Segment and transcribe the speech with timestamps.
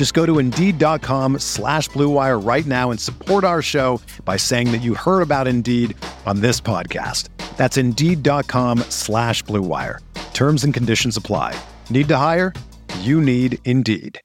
[0.00, 4.78] Just go to Indeed.com slash BlueWire right now and support our show by saying that
[4.78, 7.28] you heard about Indeed on this podcast.
[7.58, 9.98] That's Indeed.com slash BlueWire.
[10.32, 11.54] Terms and conditions apply.
[11.90, 12.54] Need to hire?
[13.00, 14.18] You need Indeed.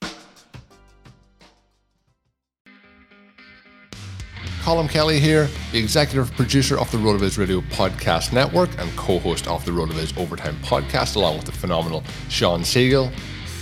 [4.62, 9.66] Colin Kelly here, the executive producer of the RotoViz Radio Podcast Network and co-host of
[9.66, 13.12] the RotoViz Overtime Podcast, along with the phenomenal Shawn Siegele.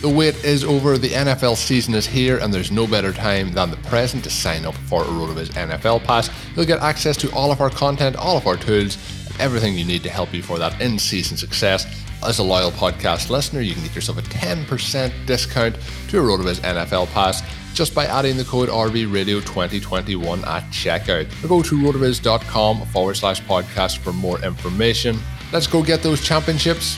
[0.04, 3.72] The wait is over, the NFL season is here, and there's no better time than
[3.72, 6.30] the present to sign up for a RotoViz NFL Pass.
[6.58, 9.86] You'll get access to all of our content, all of our tools, and everything you
[9.86, 11.86] need to help you for that in-season success.
[12.22, 15.78] As a loyal podcast listener, you can get yourself a 10% discount
[16.10, 17.42] to a RotoViz NFL Pass
[17.74, 21.46] just by adding the code RVRadio2021 at checkout.
[21.46, 25.18] Or go to rotoviz.com forward slash podcast for more information.
[25.54, 26.98] Let's go get those championships.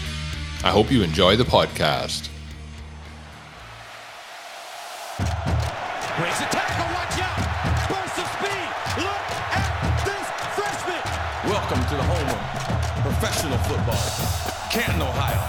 [0.64, 2.30] I hope you enjoy the podcast.
[5.18, 7.40] Breaks a tackle, watch out!
[7.88, 8.68] Burst of speed!
[9.00, 9.24] Look
[9.56, 11.00] at this freshman!
[11.50, 15.40] Welcome to the home of professional football, Canton, Ohio.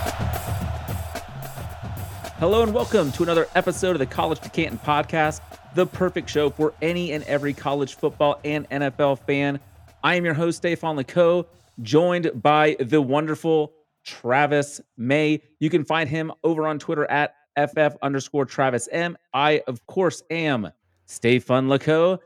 [2.39, 5.41] Hello and welcome to another episode of the College to Canton podcast,
[5.75, 9.59] the perfect show for any and every college football and NFL fan.
[10.05, 11.45] I am your host, Stefan Lako,
[11.83, 13.73] joined by the wonderful
[14.05, 15.43] Travis May.
[15.59, 19.17] You can find him over on Twitter at FF underscore Travis M.
[19.35, 20.71] I, of course, am
[21.07, 22.19] Stefan Lako.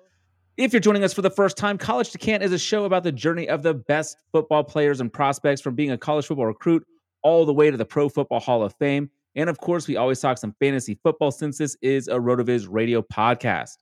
[0.57, 3.03] If you're joining us for the first time, College to Canton is a show about
[3.03, 6.87] the journey of the best football players and prospects from being a college football recruit
[7.23, 9.11] all the way to the Pro Football Hall of Fame.
[9.37, 13.01] And of course, we always talk some fantasy football since this is a RotoViz radio
[13.03, 13.77] podcast.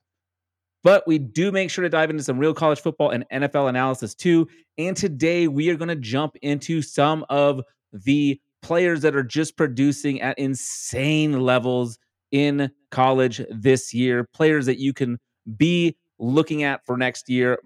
[0.83, 4.15] But we do make sure to dive into some real college football and NFL analysis
[4.15, 4.47] too.
[4.77, 7.61] And today we are going to jump into some of
[7.91, 11.97] the players that are just producing at insane levels
[12.31, 15.17] in college this year, players that you can
[15.57, 17.59] be looking at for next year.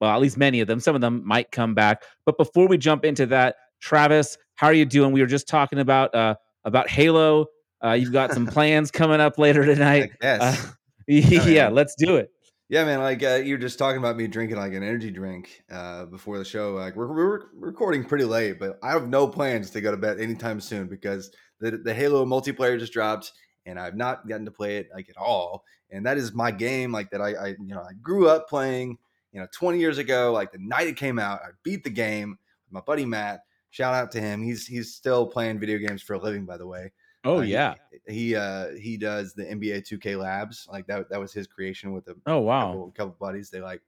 [0.00, 0.80] Well, at least many of them.
[0.80, 2.02] Some of them might come back.
[2.24, 5.12] But before we jump into that, Travis, how are you doing?
[5.12, 7.46] We were just talking about uh, about Halo.
[7.84, 10.12] Uh, you've got some plans coming up later tonight.
[10.22, 10.40] Yes.
[10.40, 10.72] Uh,
[11.06, 12.30] yeah, let's do it.
[12.74, 12.98] Yeah, man.
[12.98, 16.44] Like uh, you're just talking about me drinking like an energy drink uh, before the
[16.44, 16.72] show.
[16.72, 20.18] Like we're, we're recording pretty late, but I have no plans to go to bed
[20.18, 21.30] anytime soon because
[21.60, 23.30] the the Halo multiplayer just dropped,
[23.64, 25.62] and I've not gotten to play it like at all.
[25.92, 28.98] And that is my game, like that I, I you know I grew up playing.
[29.30, 32.38] You know, 20 years ago, like the night it came out, I beat the game
[32.72, 33.42] my buddy Matt.
[33.70, 34.42] Shout out to him.
[34.42, 36.90] He's he's still playing video games for a living, by the way.
[37.24, 37.74] Oh Uh, yeah.
[38.06, 40.66] He, he uh he does the NBA 2K Labs.
[40.70, 42.66] Like that that was his creation with a Oh wow.
[42.66, 43.50] couple, couple buddies.
[43.50, 43.82] They like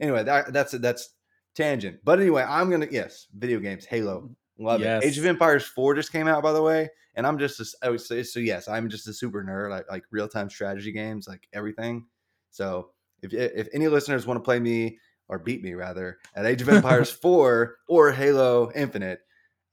[0.00, 0.24] anyway.
[0.24, 1.16] That that's that's
[1.54, 2.00] tangent.
[2.04, 5.04] But anyway, I'm gonna yes, video games, Halo, love Yes.
[5.04, 5.06] it.
[5.08, 7.90] Age of Empires four just came out by the way, and I'm just a, I
[7.90, 8.40] would say so.
[8.40, 9.72] Yes, I'm just a super nerd.
[9.72, 12.06] I like real time strategy games, like everything.
[12.50, 12.92] So
[13.22, 14.98] if if any listeners want to play me
[15.28, 19.20] or beat me rather at Age of Empires four or Halo Infinite,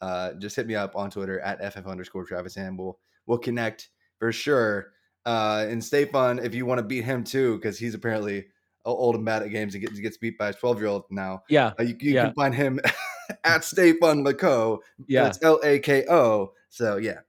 [0.01, 3.89] uh, just hit me up on Twitter at ff underscore Travis and we'll we'll connect
[4.19, 4.91] for sure.
[5.25, 8.45] Uh, and stay fun if you want to beat him too, because he's apparently
[8.85, 9.75] old and bad at games.
[9.75, 11.43] and gets, gets beat by a 12 year old now.
[11.49, 11.73] Yeah.
[11.79, 12.25] Uh, you you Yeah.
[12.27, 12.79] can find him
[13.43, 14.79] at Stay Fun Lako.
[15.07, 15.23] Yeah.
[15.23, 16.53] That's L A K O.
[16.69, 17.19] So yeah.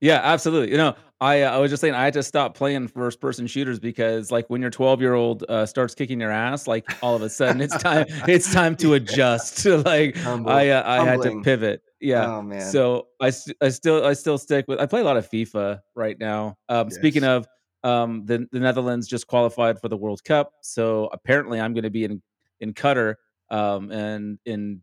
[0.00, 0.72] Yeah, absolutely.
[0.72, 3.46] You know, I uh, I was just saying I had to stop playing first person
[3.46, 7.14] shooters because like when your 12 year old uh, starts kicking your ass, like all
[7.14, 9.64] of a sudden it's time it's time to adjust.
[9.86, 11.82] like Humble- I uh, I had to pivot.
[12.04, 12.36] Yeah.
[12.36, 12.60] Oh man.
[12.70, 15.80] So I st- I still I still stick with I play a lot of FIFA
[15.94, 16.56] right now.
[16.68, 17.46] Um, Speaking of
[17.82, 21.90] um, the the Netherlands just qualified for the World Cup, so apparently I'm going to
[21.90, 22.22] be in
[22.60, 23.14] in Qatar
[23.50, 24.82] um, and in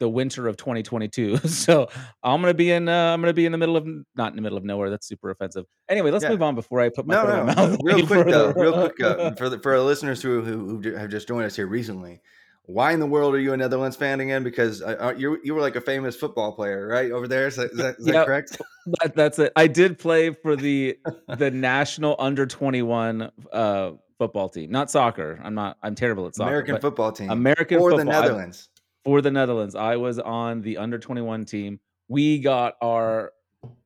[0.00, 1.36] the winter of 2022.
[1.46, 1.88] so
[2.22, 3.86] I'm going to be in uh, I'm going to be in the middle of
[4.16, 4.90] not in the middle of nowhere.
[4.90, 5.64] That's super offensive.
[5.88, 6.30] Anyway, let's Yeah.
[6.30, 7.78] move on before I put my no, no, mouth.
[7.82, 11.10] real quick though, real quick uh, for the, for our listeners who, who who have
[11.10, 12.20] just joined us here recently.
[12.72, 14.42] Why in the world are you a Netherlands fan again?
[14.42, 17.46] Because uh, you you were like a famous football player, right over there.
[17.46, 18.60] Is that, is that, is that correct?
[19.02, 19.52] That, that's it.
[19.56, 20.98] I did play for the
[21.36, 25.38] the national under twenty one uh, football team, not soccer.
[25.44, 25.76] I'm not.
[25.82, 26.48] I'm terrible at soccer.
[26.48, 27.30] American football team.
[27.30, 27.98] American for football.
[27.98, 28.68] the Netherlands.
[28.74, 31.78] I, for the Netherlands, I was on the under twenty one team.
[32.08, 33.32] We got our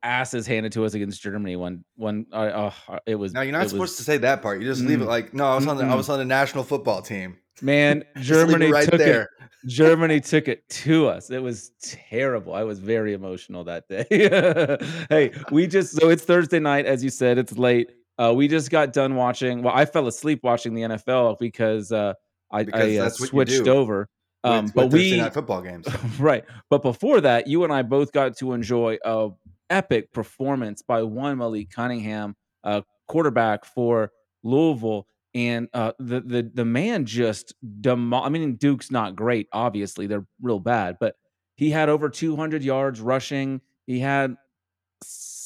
[0.02, 3.32] asses handed to us against Germany when when uh, uh, it was.
[3.32, 4.60] No, you're not supposed was, to say that part.
[4.60, 6.24] You just mm, leave it like, no, I was on the I was on the
[6.24, 7.38] national football team.
[7.64, 9.22] Man, Germany right took there.
[9.22, 9.28] it.
[9.66, 11.30] Germany took it to us.
[11.30, 12.52] It was terrible.
[12.52, 14.04] I was very emotional that day.
[15.08, 17.38] hey, we just so it's Thursday night, as you said.
[17.38, 17.90] It's late.
[18.18, 19.62] Uh, we just got done watching.
[19.62, 22.12] Well, I fell asleep watching the NFL because uh,
[22.50, 24.10] I, because I uh, switched over.
[24.44, 25.86] Um, with, but with we night football games,
[26.18, 26.44] right?
[26.68, 29.30] But before that, you and I both got to enjoy a
[29.70, 34.12] epic performance by one Malik Cunningham, uh, quarterback for
[34.42, 39.48] Louisville and uh, the the the man just demo- I mean, Duke's not great.
[39.52, 41.16] Obviously, they're real bad, but
[41.56, 43.60] he had over 200 yards rushing.
[43.86, 44.36] He had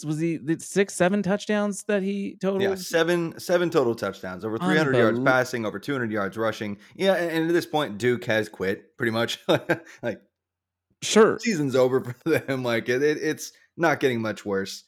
[0.05, 2.61] was he six seven touchdowns that he total?
[2.61, 6.79] Yeah, seven seven total touchdowns, over 300 yards passing, over 200 yards rushing.
[6.95, 9.41] Yeah, and, and at this point, Duke has quit pretty much.
[10.03, 10.21] like,
[11.03, 12.63] sure, season's over for them.
[12.63, 14.85] Like it, it it's not getting much worse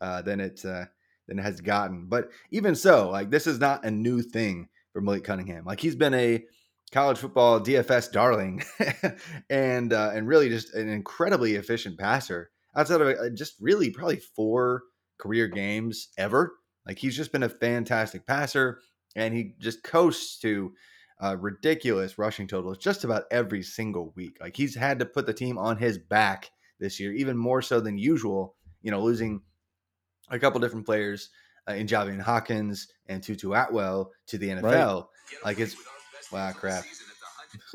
[0.00, 0.64] uh, than it.
[0.64, 0.86] Uh,
[1.30, 2.06] than it has gotten.
[2.06, 5.64] But even so, like this is not a new thing for Malik Cunningham.
[5.64, 6.44] Like he's been a
[6.92, 8.62] college football DFS darling,
[9.50, 12.50] and uh, and really just an incredibly efficient passer.
[12.76, 14.82] Outside of uh, just really probably four
[15.18, 16.52] career games ever,
[16.86, 18.80] like he's just been a fantastic passer,
[19.14, 20.72] and he just coasts to
[21.22, 24.36] uh, ridiculous rushing totals just about every single week.
[24.40, 26.50] Like he's had to put the team on his back
[26.80, 28.56] this year, even more so than usual.
[28.82, 29.42] You know, losing
[30.30, 31.30] a couple different players
[31.68, 34.62] uh, in Javian Hawkins and Tutu Atwell to the NFL.
[34.62, 35.44] Right.
[35.44, 35.76] Like it's
[36.32, 36.84] wow crap.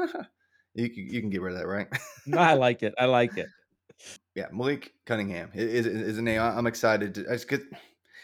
[0.73, 1.87] you can, you can get rid of that, right?
[2.25, 2.93] no, I like it.
[2.97, 3.47] I like it.
[4.35, 6.41] Yeah, Malik Cunningham is is a name.
[6.41, 7.31] I'm excited to.
[7.31, 7.37] I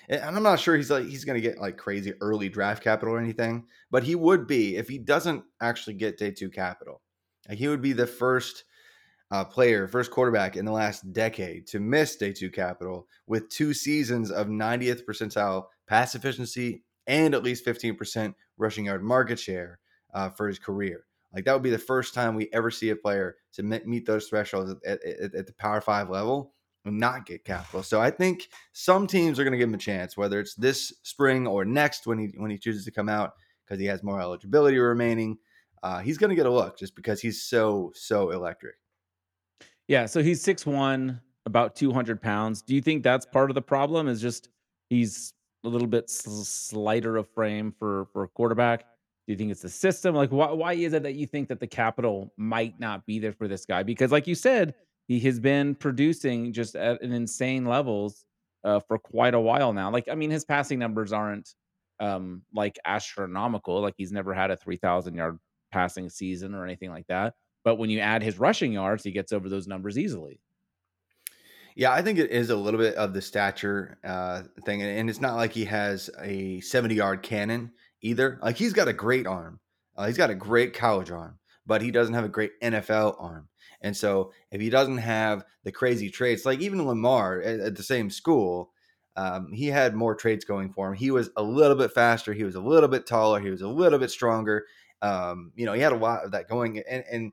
[0.09, 3.13] and I'm not sure he's like he's going to get like crazy early draft capital
[3.13, 7.01] or anything, but he would be if he doesn't actually get day two capital.
[7.47, 8.65] Like he would be the first
[9.31, 13.73] uh, player, first quarterback in the last decade to miss day two capital with two
[13.73, 19.79] seasons of 90th percentile pass efficiency and at least 15% rushing yard market share
[20.13, 21.05] uh, for his career.
[21.33, 24.27] Like that would be the first time we ever see a player to meet those
[24.27, 26.53] thresholds at, at, at the Power Five level
[26.83, 27.83] and not get capital.
[27.83, 30.93] So I think some teams are going to give him a chance, whether it's this
[31.03, 33.33] spring or next when he when he chooses to come out
[33.65, 35.37] because he has more eligibility remaining.
[35.83, 38.75] Uh, he's going to get a look just because he's so so electric.
[39.91, 42.61] Yeah, so he's six one, about 200 pounds.
[42.61, 44.07] Do you think that's part of the problem?
[44.07, 44.47] Is just
[44.89, 45.33] he's
[45.65, 48.83] a little bit slighter of frame for for a quarterback?
[49.27, 50.15] Do you think it's the system?
[50.15, 53.33] Like, why why is it that you think that the capital might not be there
[53.33, 53.83] for this guy?
[53.83, 54.75] Because, like you said,
[55.09, 58.23] he has been producing just at an insane levels
[58.63, 59.91] uh, for quite a while now.
[59.91, 61.53] Like, I mean, his passing numbers aren't
[61.99, 63.81] um, like astronomical.
[63.81, 65.37] Like, he's never had a 3,000 yard
[65.73, 67.33] passing season or anything like that.
[67.63, 70.39] But when you add his rushing yards, he gets over those numbers easily.
[71.75, 75.21] Yeah, I think it is a little bit of the stature uh, thing, and it's
[75.21, 77.71] not like he has a seventy-yard cannon
[78.01, 78.39] either.
[78.41, 79.59] Like he's got a great arm,
[79.95, 83.47] uh, he's got a great college arm, but he doesn't have a great NFL arm.
[83.81, 87.83] And so, if he doesn't have the crazy traits, like even Lamar at, at the
[87.83, 88.71] same school,
[89.15, 90.95] um, he had more traits going for him.
[90.95, 93.67] He was a little bit faster, he was a little bit taller, he was a
[93.67, 94.65] little bit stronger.
[95.01, 97.31] Um, you know, he had a lot of that going, and and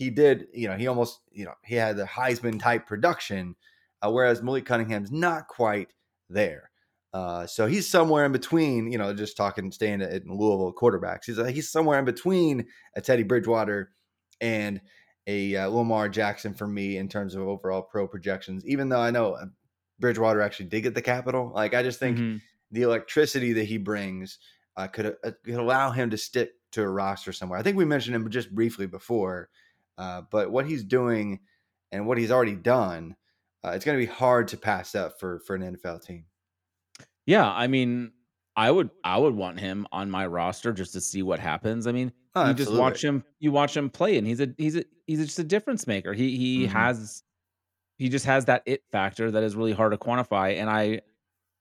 [0.00, 3.54] he did, you know, he almost, you know, he had the Heisman type production,
[4.00, 5.92] uh, whereas Malik Cunningham's not quite
[6.30, 6.70] there.
[7.12, 11.26] Uh, so he's somewhere in between, you know, just talking, staying at, Louisville quarterbacks.
[11.26, 12.64] He's uh, he's somewhere in between
[12.96, 13.90] a Teddy Bridgewater
[14.40, 14.80] and
[15.26, 18.64] a uh, Lamar Jackson for me in terms of overall pro projections.
[18.64, 19.46] Even though I know uh,
[19.98, 22.36] Bridgewater actually did get the capital, like I just think mm-hmm.
[22.70, 24.38] the electricity that he brings
[24.78, 27.58] uh, could uh, could allow him to stick to a roster somewhere.
[27.58, 29.50] I think we mentioned him just briefly before,
[30.00, 31.40] uh, but what he's doing
[31.92, 33.14] and what he's already done,
[33.62, 36.24] uh, it's going to be hard to pass up for for an NFL team.
[37.26, 38.12] Yeah, I mean,
[38.56, 41.86] I would I would want him on my roster just to see what happens.
[41.86, 44.76] I mean, oh, you just watch him you watch him play and he's a he's
[44.76, 46.14] a he's just a difference maker.
[46.14, 46.72] He he mm-hmm.
[46.72, 47.22] has
[47.98, 51.02] he just has that it factor that is really hard to quantify and I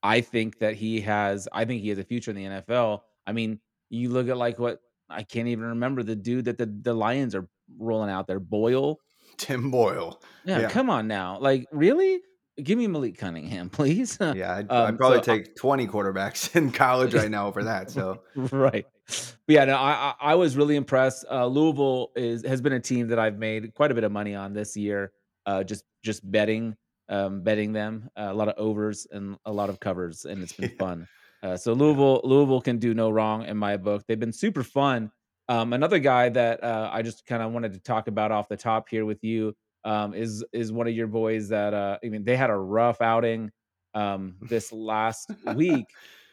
[0.02, 3.02] I think that he has I think he has a future in the NFL.
[3.28, 4.80] I mean, you look at like what
[5.10, 8.40] I can't even remember the dude that the, the Lions are rolling out there.
[8.40, 8.98] Boyle.
[9.38, 10.22] Tim Boyle.
[10.46, 11.38] Yeah, yeah, come on now.
[11.40, 12.20] Like, really?
[12.62, 14.18] give me Malik Cunningham, please.
[14.20, 17.64] Yeah, I'd, Um, I'd probably so I- take 20 quarterbacks in college right now over
[17.64, 17.90] that.
[17.90, 18.86] So right.
[19.08, 21.26] But yeah, no, I I I was really impressed.
[21.32, 24.36] Uh, Louisville is has been a team that I've made quite a bit of money
[24.36, 25.14] on this year.
[25.46, 26.76] Uh, just just betting,
[27.08, 30.54] um, betting them uh, a lot of overs and a lot of covers, and it's
[30.54, 30.78] been Yeah.
[30.78, 31.08] fun.
[31.42, 34.04] Uh, so Louisville Louisville can do no wrong in my book.
[34.08, 35.12] They've been super fun.
[35.50, 38.56] Um, another guy that uh, I just kind of wanted to talk about off the
[38.56, 42.24] top here with you um, is is one of your boys that uh, I mean
[42.24, 43.52] they had a rough outing
[43.96, 45.86] um, this last week.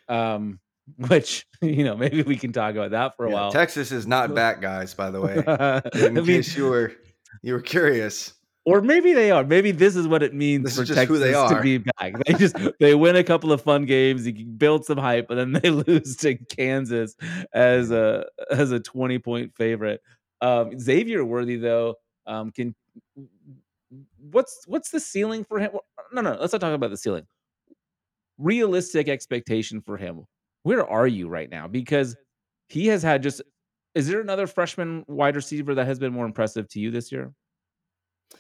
[0.09, 0.61] Um,
[1.09, 3.51] which you know maybe we can talk about that for a yeah, while.
[3.51, 4.95] Texas is not back, guys.
[4.95, 6.93] By the way, I in mean, case you were
[7.43, 8.35] you were curious.
[8.67, 9.45] Or maybe they are.
[9.45, 12.15] Maybe this is what it means This for Texas who they to be back.
[12.27, 15.39] They just they win a couple of fun games, you can build some hype, and
[15.39, 17.15] then they lose to Kansas
[17.55, 20.03] as a as a twenty point favorite.
[20.41, 21.95] Um, Xavier Worthy though
[22.27, 22.75] um, can.
[24.19, 25.71] What's what's the ceiling for him?
[26.13, 27.27] No, no, let's not talk about the ceiling.
[28.37, 30.25] Realistic expectation for him.
[30.65, 31.69] Where are you right now?
[31.69, 32.17] Because
[32.69, 33.43] he has had just.
[33.95, 37.33] Is there another freshman wide receiver that has been more impressive to you this year?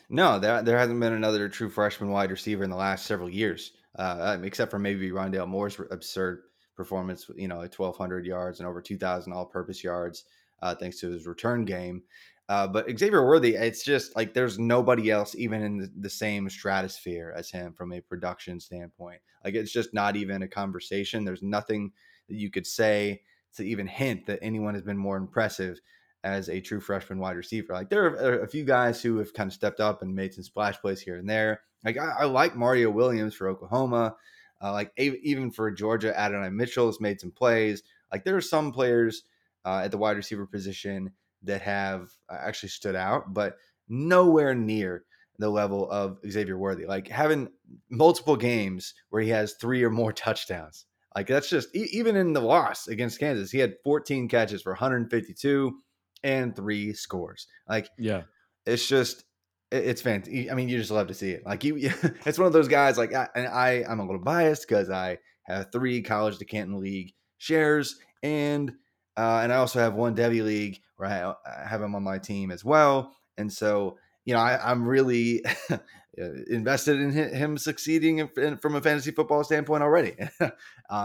[0.08, 3.72] No, there there hasn't been another true freshman wide receiver in the last several years,
[3.98, 6.42] uh, um, except for maybe Rondale Moore's absurd
[6.76, 7.28] performance.
[7.36, 10.24] You know, at 1,200 yards and over 2,000 all-purpose yards,
[10.62, 12.02] uh, thanks to his return game.
[12.48, 16.48] Uh, but Xavier Worthy, it's just like there's nobody else even in the, the same
[16.48, 19.20] stratosphere as him from a production standpoint.
[19.44, 21.24] Like it's just not even a conversation.
[21.24, 21.90] There's nothing
[22.28, 23.22] that you could say
[23.56, 25.80] to even hint that anyone has been more impressive
[26.26, 27.73] as a true freshman wide receiver.
[27.73, 30.42] Like there are a few guys who have kind of stepped up and made some
[30.42, 31.61] splash plays here and there.
[31.85, 34.16] Like I, I like Mario Williams for Oklahoma.
[34.61, 37.85] Uh, like even for Georgia, Adonai Mitchell has made some plays.
[38.11, 39.23] Like there are some players
[39.64, 41.12] uh, at the wide receiver position
[41.45, 43.56] that have uh, actually stood out, but
[43.88, 45.04] nowhere near
[45.38, 46.87] the level of Xavier Worthy.
[46.87, 47.50] Like having
[47.88, 50.87] multiple games where he has three or more touchdowns.
[51.14, 55.78] Like that's just even in the loss against Kansas, he had 14 catches for 152
[56.23, 57.46] and three scores.
[57.68, 58.23] Like Yeah.
[58.64, 59.25] it's just
[59.73, 60.50] it's fantastic.
[60.50, 61.44] I mean, you just love to see it.
[61.44, 61.76] Like you,
[62.25, 62.96] it's one of those guys.
[62.96, 66.78] Like I, and I, I'm a little biased because I have three college to Canton
[66.80, 68.70] League shares, and
[69.16, 72.18] uh, and I also have one devy League where I, I have him on my
[72.18, 73.12] team as well.
[73.38, 75.44] And so you know, I, I'm really
[76.49, 80.14] invested in him succeeding in, in- from a fantasy football standpoint already.
[80.40, 80.50] uh,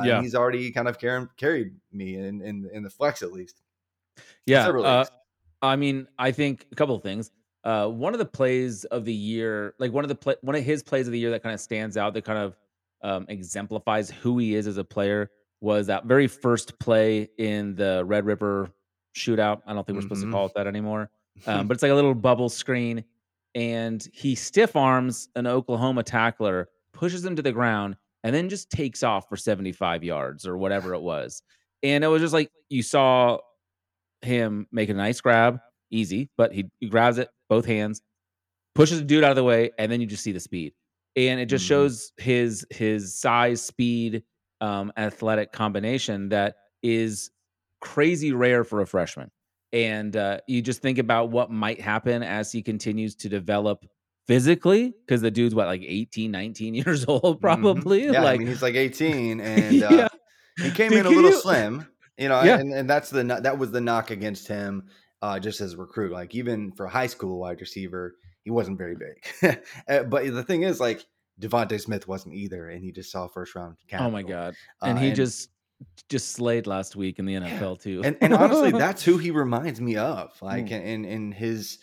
[0.05, 0.15] Yeah.
[0.15, 3.61] and he's already kind of carried carried me in in, in the flex at least.
[4.45, 4.65] Yeah.
[4.65, 5.05] Several Uh.
[5.61, 7.29] I mean, I think a couple of things.
[7.63, 10.63] Uh, one of the plays of the year, like one of the play, one of
[10.63, 12.57] his plays of the year that kind of stands out, that kind of
[13.03, 18.03] um, exemplifies who he is as a player, was that very first play in the
[18.05, 18.71] Red River
[19.15, 19.61] shootout.
[19.67, 20.31] I don't think we're supposed to Mhm.
[20.31, 21.11] call it that anymore,
[21.45, 23.03] um, but it's like a little bubble screen,
[23.53, 28.71] and he stiff arms an Oklahoma tackler, pushes him to the ground, and then just
[28.71, 31.43] takes off for seventy five yards or whatever it was.
[31.83, 33.37] And it was just like you saw
[34.21, 35.59] him make a nice grab,
[35.89, 38.01] easy, but he, he grabs it both hands,
[38.75, 40.73] pushes the dude out of the way, and then you just see the speed,
[41.15, 41.69] and it just Mhm.
[41.69, 44.23] shows his his size, speed,
[44.61, 47.31] um, athletic combination that is
[47.79, 49.31] crazy rare for a freshman.
[49.73, 53.85] And uh, you just think about what might happen as he continues to develop
[54.27, 57.41] physically, because the dude's what like 18, 19 years old, Mhm.
[57.41, 58.05] probably.
[58.05, 59.87] Yeah, like I mean he's like 18, and Yeah.
[59.87, 60.09] uh,
[60.61, 61.87] he came Dude, in a little you- slim,
[62.21, 62.59] you know, Yeah.
[62.59, 64.87] and, and that's the that was the knock against him,
[65.21, 66.11] uh, just as a recruit.
[66.11, 69.57] Like even for a high school wide receiver, he wasn't very big.
[69.89, 71.03] Uh, but the thing is, like
[71.39, 73.75] DeVonta Smith wasn't either, and he just saw first round.
[73.99, 74.29] oh my capital.
[74.41, 74.53] god.
[74.81, 75.49] Uh, And he just
[76.09, 78.01] just slayed last week in the NFL too.
[78.03, 80.31] and, and honestly, that's who he reminds me of.
[80.41, 80.83] Like Mm.
[80.85, 81.79] in in his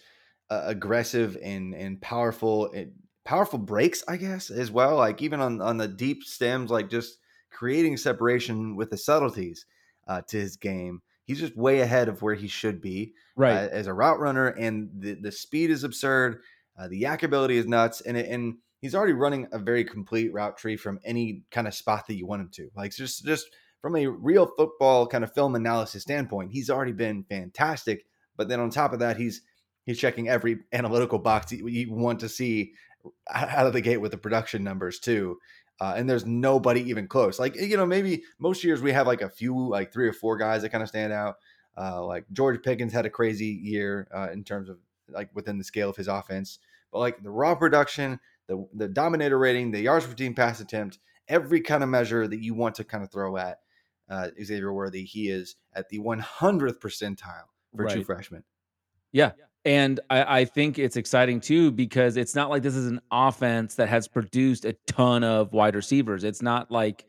[0.51, 2.93] uh, aggressive and and powerful and
[3.25, 4.97] powerful breaks, I guess as well.
[4.97, 7.19] Like even on on the deep stems, like just
[7.51, 9.67] creating separation with the subtleties
[10.09, 11.03] uh, to his game.
[11.25, 13.55] He's just way ahead of where he should be right.
[13.55, 16.41] uh, as a route runner, and the the speed is absurd.
[16.79, 20.33] Uh, the YAC ability is nuts, and it, and he's already running a very complete
[20.33, 22.71] route tree from any kind of spot that you want him to.
[22.75, 23.49] Like just just
[23.83, 28.07] from a real football kind of film analysis standpoint, he's already been fantastic.
[28.37, 29.43] But then on top of that, he's
[29.85, 32.73] he's checking every analytical box you, you want to see
[33.31, 35.39] out of the gate with the production numbers too.
[35.81, 37.39] Uh, and there's nobody even close.
[37.39, 40.37] Like you know, maybe most years we have like a few, like three or four
[40.37, 41.37] guys that kind of stand out.
[41.77, 45.65] Uh, like George Pickens had a crazy year uh, in terms of like within the
[45.65, 46.59] scale of his offense,
[46.93, 48.19] but like the raw production,
[48.49, 52.43] the the dominator rating, the yards per team pass attempt, every kind of measure that
[52.43, 53.61] you want to kind of throw at
[54.11, 58.07] uh, Xavier Worthy, he is at the 100th percentile for true Right.
[58.07, 58.45] freshman.
[59.13, 59.33] Yeah.
[59.69, 63.75] And I, I think it's exciting too because it's not like this is an offense
[63.75, 66.25] that has produced a ton of wide receivers.
[66.25, 67.05] It's not like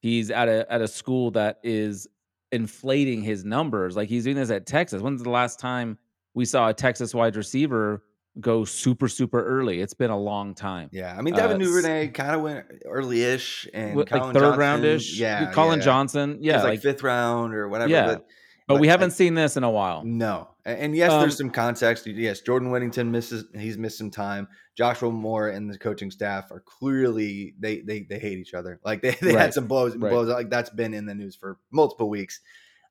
[0.00, 2.08] he's at a at a school that is
[2.50, 3.96] inflating his numbers.
[3.96, 5.00] Like he's doing this at Texas.
[5.00, 5.98] When's the last time
[6.34, 8.02] we saw a Texas wide receiver
[8.40, 9.80] go super super early?
[9.80, 10.88] It's been a long time.
[10.90, 14.58] Yeah, I mean Devin Uh, Duvernay kind of went early-ish, and Like Collin third Johnson,
[14.60, 15.16] roundish.
[15.16, 15.84] Yeah, Collin yeah.
[15.84, 16.38] Johnson.
[16.40, 17.90] Yeah, like, like, fifth round or whatever.
[17.90, 18.26] Yeah, but,
[18.74, 20.04] but we haven't like, seen this in a while.
[20.04, 22.06] No, and yes, Um, there's some context.
[22.06, 24.48] Yes, Jordan Whittington misses; he's missed some time.
[24.76, 28.80] Joshua Moore and the coaching staff are clearly they they they hate each other.
[28.84, 29.40] Like they, they Right.
[29.42, 30.10] had some blows Right.
[30.10, 30.28] blows.
[30.28, 32.40] Like that's been in the news for multiple weeks.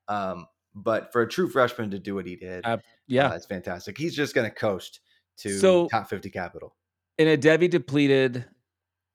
[0.08, 3.28] Um, but for a true freshman to do what he did, Ab- Yeah.
[3.28, 3.98] uh, it's fantastic.
[3.98, 5.00] He's just going to coast
[5.38, 6.76] to So- top fifty capital.
[7.18, 8.44] in a devy depleted,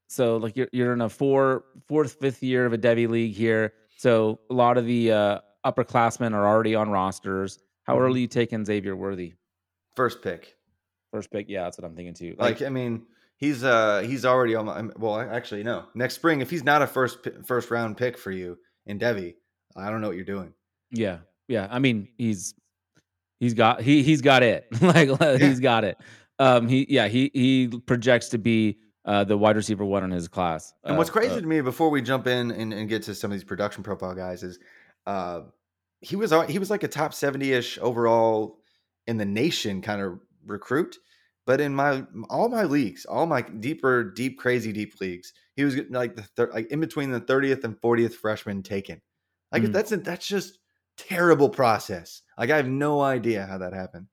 [0.07, 3.73] so like you're you're in a four fourth fifth year of a devy league here.
[3.97, 7.59] So a lot of the uh, upperclassmen are already on rosters.
[7.83, 9.33] How early you taking Xavier Worthy?
[9.95, 10.55] First pick.
[11.11, 12.35] First pick, yeah, that's what I'm thinking too.
[12.37, 13.03] Like, I mean,
[13.37, 14.65] he's uh he's already on.
[14.65, 15.85] My, well, actually, no.
[15.95, 19.35] Next spring, if he's not a first first round pick for you in devy,
[19.75, 20.53] I don't know what you're doing.
[20.91, 21.67] yeah, yeah.
[21.71, 22.53] I mean, he's
[23.39, 24.67] he's got he he's got it.
[24.81, 25.09] like
[25.41, 25.97] he's got it.
[26.39, 30.27] Um, he yeah he he projects to be uh the wide receiver one in his
[30.27, 30.73] class.
[30.83, 33.15] And what's Uh, crazy uh, to me before we jump in and, and get to
[33.15, 34.59] some of these production profile guys is
[35.05, 35.41] uh
[36.05, 38.59] he was he was like a top 70ish overall
[39.07, 40.97] in the nation kind of recruit
[41.47, 45.73] but in my all my leagues all my deeper deep crazy deep leagues he was
[45.75, 49.01] getting like the thir- like in between the 30th and 40th freshman taken
[49.51, 49.71] like Mhm.
[49.73, 50.59] that's a, that's just
[50.97, 54.07] terrible process like i have no idea how that happened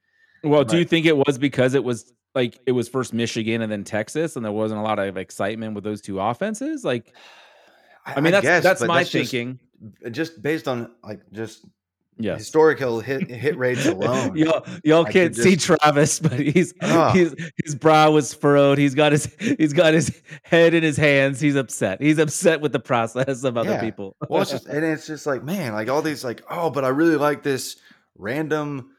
[0.45, 3.71] Well, do you think it was because it was like it was first Michigan and
[3.71, 6.83] then Texas, and there wasn't a lot of excitement with those two offenses?
[6.83, 7.15] Like,
[8.07, 9.61] I mean, that's guess, that's my just- thinking.
[10.11, 11.67] just based on like just
[12.19, 12.39] Yes.
[12.41, 17.11] historical hit hit rates alone y'all, y'all I can't see just- Travis, but he's, Ah.
[17.13, 18.79] he's his brow was furrowed.
[18.79, 21.41] He's got his he's got his head in his hands.
[21.41, 22.01] He's upset.
[22.03, 23.81] He's upset with the process of other Yeah.
[23.81, 24.17] people.
[24.29, 26.89] well, it's just and it's just like man, like all these like oh, but I
[26.89, 27.77] really like this
[28.19, 28.91] random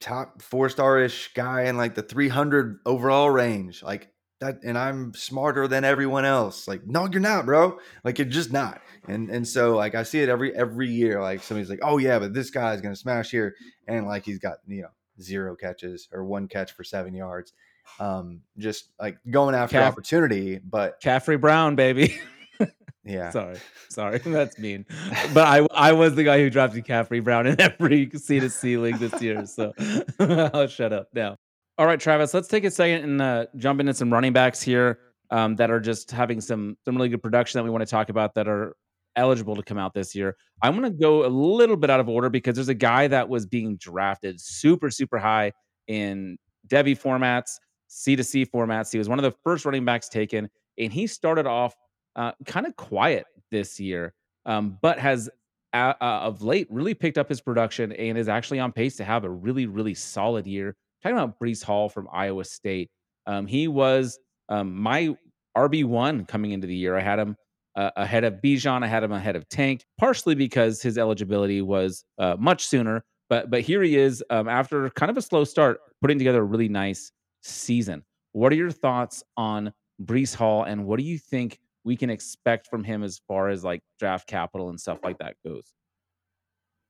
[0.00, 4.08] top four star ish guy in like the 300 overall range, like
[4.44, 6.68] that, and I'm smarter than everyone else.
[6.68, 7.78] Like, no, you're not, bro.
[8.04, 8.80] Like, you're just not.
[9.08, 11.20] And and so like I see it every every year.
[11.20, 13.54] Like somebody's like, oh yeah, but this guy's gonna smash here,
[13.86, 14.88] and like he's got you know
[15.20, 17.52] zero catches or one catch for seven yards.
[18.00, 22.18] Um, just like going after Calf- opportunity, but Caffrey Brown, baby.
[23.04, 23.58] yeah, sorry,
[23.90, 24.86] sorry, that's mean.
[25.34, 28.78] But I I was the guy who drafted Caffrey Brown in every C to C
[28.78, 29.44] league this year.
[29.44, 29.74] So
[30.18, 31.36] I'll shut up now.
[31.76, 35.00] All right, Travis, let's take a second and uh, jump into some running backs here
[35.30, 38.10] um, that are just having some some really good production that we want to talk
[38.10, 38.76] about that are
[39.16, 40.36] eligible to come out this year.
[40.62, 43.28] I'm going to go a little bit out of order because there's a guy that
[43.28, 45.52] was being drafted super super high
[45.88, 47.58] in devy formats,
[47.88, 48.92] C to C formats.
[48.92, 51.74] He was one of the first running backs taken, and he started off
[52.14, 54.14] uh, kind of quiet this year,
[54.46, 55.28] um, but has
[55.72, 59.04] uh, uh, of late really picked up his production and is actually on pace to
[59.04, 60.76] have a really, really solid year.
[61.04, 62.90] Talking about Breece Hall from Iowa State,
[63.26, 65.14] um, he was um, my
[65.54, 66.96] RB one coming into the year.
[66.96, 67.36] I had him
[67.76, 68.82] uh, ahead of Bijan.
[68.82, 73.04] I had him ahead of Tank, partially because his eligibility was uh, much sooner.
[73.28, 76.44] But but here he is um, after kind of a slow start, putting together a
[76.44, 77.12] really nice
[77.42, 78.02] season.
[78.32, 82.66] What are your thoughts on Breece Hall, and what do you think we can expect
[82.68, 85.74] from him as far as like draft capital and stuff like that goes?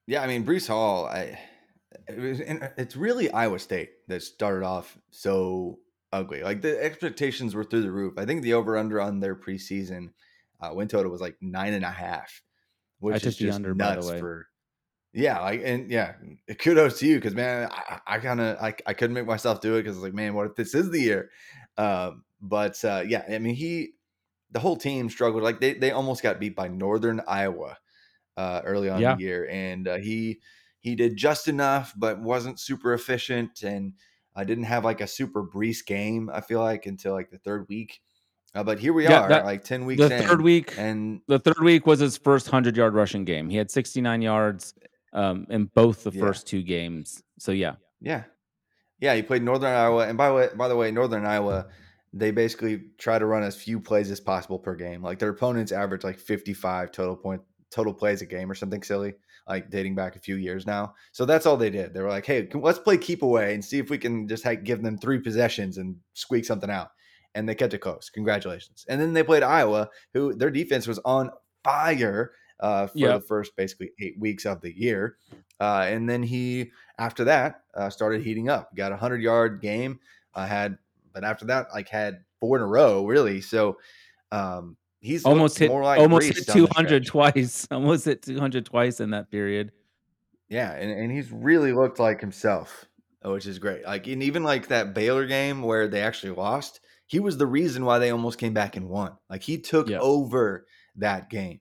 [0.06, 1.36] Yeah, I mean Breece Hall, I
[2.08, 2.40] it was,
[2.76, 5.78] it's really Iowa State that started off so
[6.12, 6.42] ugly.
[6.42, 8.14] Like the expectations were through the roof.
[8.18, 10.10] I think the over under on their preseason
[10.60, 12.42] uh, win total was like nine and a half,
[13.00, 14.20] which took is the just under, by the nuts way.
[14.20, 14.48] for.
[15.12, 16.14] Yeah, like and yeah,
[16.58, 19.76] kudos to you because man, I, I kind of I, I couldn't make myself do
[19.76, 21.30] it because like man, what if this is the year?
[21.78, 23.90] Um, but uh, yeah, I mean he,
[24.50, 25.44] the whole team struggled.
[25.44, 27.78] Like they they almost got beat by Northern Iowa
[28.36, 29.12] uh, early on Yeah.
[29.12, 30.40] in the year, and uh, he
[30.84, 33.94] he did just enough, but wasn't super efficient, and
[34.36, 36.28] I didn't have like a super breeze game.
[36.32, 38.02] I feel like until like the third week,
[38.54, 41.22] uh, but here we Yeah, are, that- like ten weeks The in, third week, and
[41.26, 43.48] the third week was his first hundred yard rushing game.
[43.48, 44.74] He had 69 yards
[45.14, 46.20] um, in both the Yeah.
[46.20, 47.22] first two games.
[47.38, 48.24] So yeah, yeah,
[49.00, 51.66] yeah, he played Northern Iowa, and by the way, by the way, Northern Iowa.
[52.16, 55.02] They basically try to run as few plays as possible per game.
[55.02, 57.42] Like their opponents average like 55 total point
[57.72, 59.14] total plays a game or something silly,
[59.48, 60.94] like dating back a few years now.
[61.12, 61.92] So that's all they did.
[61.92, 64.64] They were like, "Hey, let's play keep away and see if we can just like,
[64.64, 66.90] give them three possessions and squeak something out."
[67.34, 68.10] And they kept it close.
[68.10, 68.86] Congratulations.
[68.88, 71.30] And then they played Iowa, who their defense was on
[71.64, 73.14] fire uh, for Yep.
[73.20, 75.16] the first basically eight weeks of the year.
[75.60, 78.74] Uh, and then he, after that, uh, started heating up.
[78.76, 79.98] Got a hundred yard game.
[80.34, 80.78] I had,
[81.12, 83.40] but after that, like had four in a row, really.
[83.40, 83.78] So
[84.32, 87.68] um, he's almost hit more like almost Breece hit 200 twice.
[87.70, 89.72] Almost hit 200 twice in that period.
[90.48, 92.84] Yeah, and, and he's really looked like himself,
[93.24, 93.84] uh, which is great.
[93.84, 97.84] Like, and even like that Baylor game where they actually lost, he was the reason
[97.84, 99.12] why they almost came back and won.
[99.28, 100.00] Like, he took Yep.
[100.02, 101.60] over that game.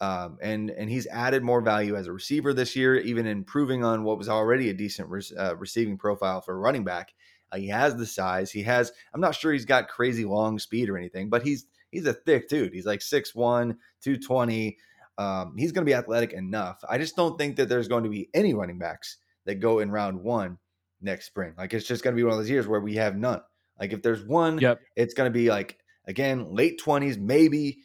[0.00, 4.04] Um, and and he's added more value as a receiver this year, even improving on
[4.04, 7.14] what was already a decent re- uh, receiving profile for a running back.
[7.50, 8.50] Uh, he has the size.
[8.50, 8.92] He has.
[9.14, 12.48] I'm not sure he's got crazy long speed or anything, but he's he's a thick
[12.48, 12.72] dude.
[12.72, 14.76] He's like 6'1", 220.
[15.18, 16.82] Um, he's going to be athletic enough.
[16.88, 19.90] I just don't think that there's going to be any running backs that go in
[19.90, 20.58] round one
[21.00, 21.54] next spring.
[21.56, 23.40] Like it's just going to be one of those years where we have none.
[23.80, 24.80] Like if there's one, Yep.
[24.94, 27.78] it's going to be like again late twenties maybe,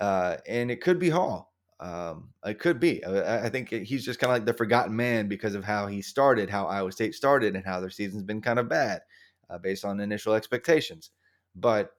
[0.00, 1.52] uh, and it could be Hall.
[1.80, 3.04] Um, it could be.
[3.04, 6.00] I, I think he's just kind of like the forgotten man because of how he
[6.02, 9.02] started, how Iowa State started, and how their season's been kind of bad
[9.50, 11.10] uh, based on initial expectations.
[11.56, 11.90] But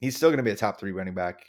[0.00, 1.46] he's still going to be a top three running back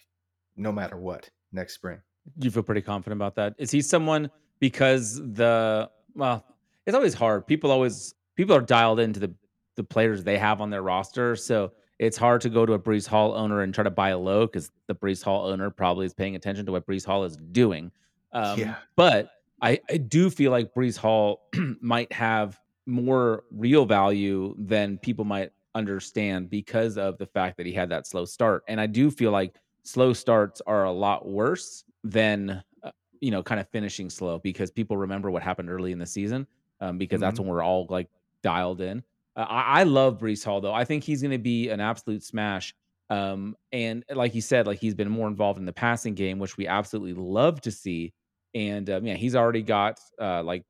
[0.55, 1.99] no matter what next spring.
[2.37, 3.55] You feel pretty confident about that.
[3.57, 6.45] Is he someone because the well,
[6.85, 7.47] it's always hard.
[7.47, 9.33] People always people are dialed into the
[9.75, 13.07] the players they have on their roster, so it's hard to go to a Breece
[13.07, 16.13] Hall owner and try to buy a low because the Breece Hall owner probably is
[16.13, 17.91] paying attention to what Breece Hall is doing.
[18.31, 18.75] Um, Yeah.
[18.95, 19.31] But
[19.61, 21.49] I, I do feel like Breece Hall
[21.81, 27.73] might have more real value than people might understand because of the fact that he
[27.73, 28.63] had that slow start.
[28.67, 33.43] And I do feel like slow starts are a lot worse than uh, you know
[33.43, 36.47] kind of finishing slow because people remember what happened early in the season
[36.81, 38.07] um, because that's when we're all like
[38.41, 39.03] dialed in.
[39.35, 40.73] Uh, I, I love Breece Hall though.
[40.73, 42.73] I think he's going to be an absolute smash.
[43.09, 46.57] Um, and like you said, like he's been more involved in the passing game, which
[46.57, 48.13] we absolutely love to see.
[48.53, 50.63] And um, yeah, he's already got uh, like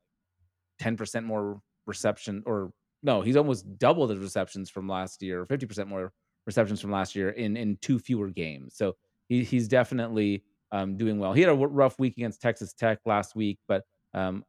[0.80, 2.72] ten percent more reception, or
[3.04, 6.12] no, he's almost doubled his receptions from last year, fifty percent more
[6.46, 8.76] receptions from last year in in two fewer games.
[8.76, 8.96] So
[9.28, 11.34] he, he's definitely um, doing well.
[11.34, 13.84] He had a rough week against Texas Tech last week, but
[14.14, 14.44] um,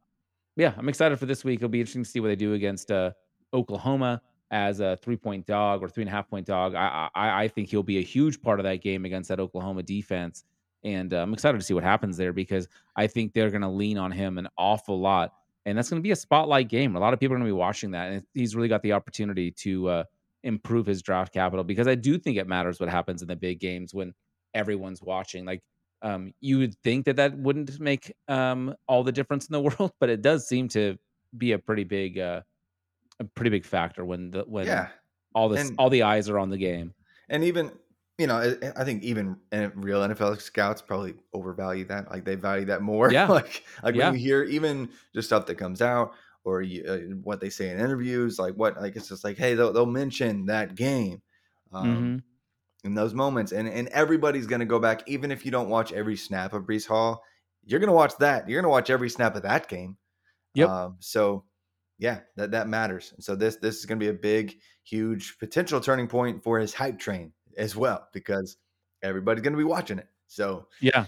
[0.55, 1.59] yeah, I'm excited for this week.
[1.59, 3.11] It'll be interesting to see what they do against uh,
[3.53, 6.75] Oklahoma as a three point dog or three and a half point dog.
[6.75, 9.83] I, I I think he'll be a huge part of that game against that Oklahoma
[9.83, 10.43] defense,
[10.83, 13.69] and uh, I'm excited to see what happens there because I think they're going to
[13.69, 15.33] lean on him an awful lot,
[15.65, 16.95] and that's going to be a spotlight game.
[16.95, 18.93] A lot of people are going to be watching that, and he's really got the
[18.93, 20.03] opportunity to uh,
[20.43, 23.59] improve his draft capital because I do think it matters what happens in the big
[23.59, 24.13] games when
[24.53, 25.45] everyone's watching.
[25.45, 25.61] Like
[26.01, 29.91] um, you would think that that wouldn't make um, all the difference in the world,
[29.99, 30.97] but it does seem to
[31.37, 32.41] be a pretty big, uh,
[33.19, 34.87] a pretty big factor when the when Yeah.
[35.35, 36.93] all this and- all the eyes are on the game.
[37.29, 37.71] And even,
[38.21, 39.35] you know, I- think even
[39.75, 42.09] real NFL scouts probably overvalue that.
[42.09, 43.11] Like they value that more.
[43.11, 43.27] Yeah.
[43.27, 44.09] like like Yeah.
[44.11, 47.69] when you hear even just stuff that comes out or you, uh, what they say
[47.69, 51.21] in interviews, like what, like it's just like, hey, they'll, they'll mention that game.
[51.73, 52.23] Um, Mhm.
[52.83, 53.51] in those moments.
[53.51, 56.87] And and everybody's gonna go back, even if you don't watch every snap of Breece
[56.87, 57.23] Hall,
[57.63, 58.49] you're gonna watch that.
[58.49, 59.97] You're gonna watch every snap of that game.
[60.55, 60.69] Yep.
[60.69, 61.43] Um, so
[61.99, 63.13] yeah, that that matters.
[63.15, 66.73] And so this this is gonna be a big, huge potential turning point for his
[66.73, 68.57] hype train as well, because
[69.03, 70.07] everybody's gonna be watching it.
[70.27, 71.05] So Yeah,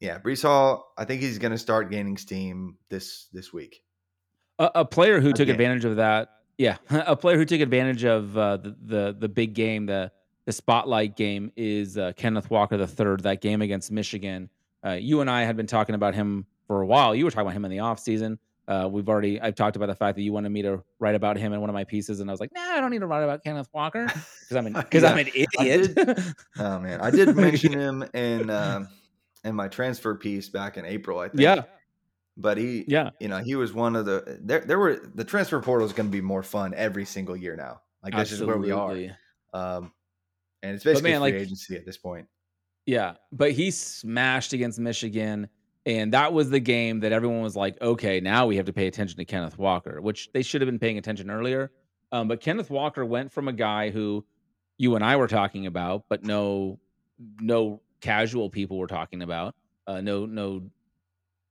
[0.00, 3.82] yeah, Breece Hall, I think he's gonna start gaining steam this this week.
[4.58, 5.54] a, a player who took Again.
[5.54, 6.30] advantage of that.
[6.58, 10.10] Yeah, a player who took advantage of uh, the, the the big game, the
[10.44, 13.22] the spotlight game, is uh, Kenneth Walker the third.
[13.22, 14.50] That game against Michigan.
[14.84, 17.14] Uh, you and I had been talking about him for a while.
[17.14, 18.38] You were talking about him in the offseason.
[18.68, 21.38] Uh, we've already I've talked about the fact that you wanted me to write about
[21.38, 23.06] him in one of my pieces, and I was like, Nah, I don't need to
[23.06, 24.04] write about Kenneth Walker
[24.42, 25.96] because I'm an because I'm an idiot.
[26.58, 28.88] Oh man, I did mention him in um,
[29.42, 31.18] in my transfer piece back in April.
[31.18, 31.40] I think.
[31.40, 31.62] yeah,
[32.36, 35.60] but he yeah, you know he was one of the there there were the transfer
[35.60, 37.80] portal is going to be more fun every single year now.
[38.04, 38.92] Like this is where we are.
[39.54, 39.92] Um
[40.62, 42.26] and it's basically man, free like- agency at this point.
[42.84, 45.48] Yeah, but he smashed against Michigan,
[45.88, 48.86] and that was the game that everyone was like, "Okay, now we have to pay
[48.88, 51.72] attention to Kenneth Walker," which they should have been paying attention earlier.
[52.12, 54.26] Um, but Kenneth Walker went from a guy who
[54.78, 56.80] you and I were talking about, but no,
[57.40, 59.56] no casual people were talking about.
[59.88, 60.70] Uh, no, no,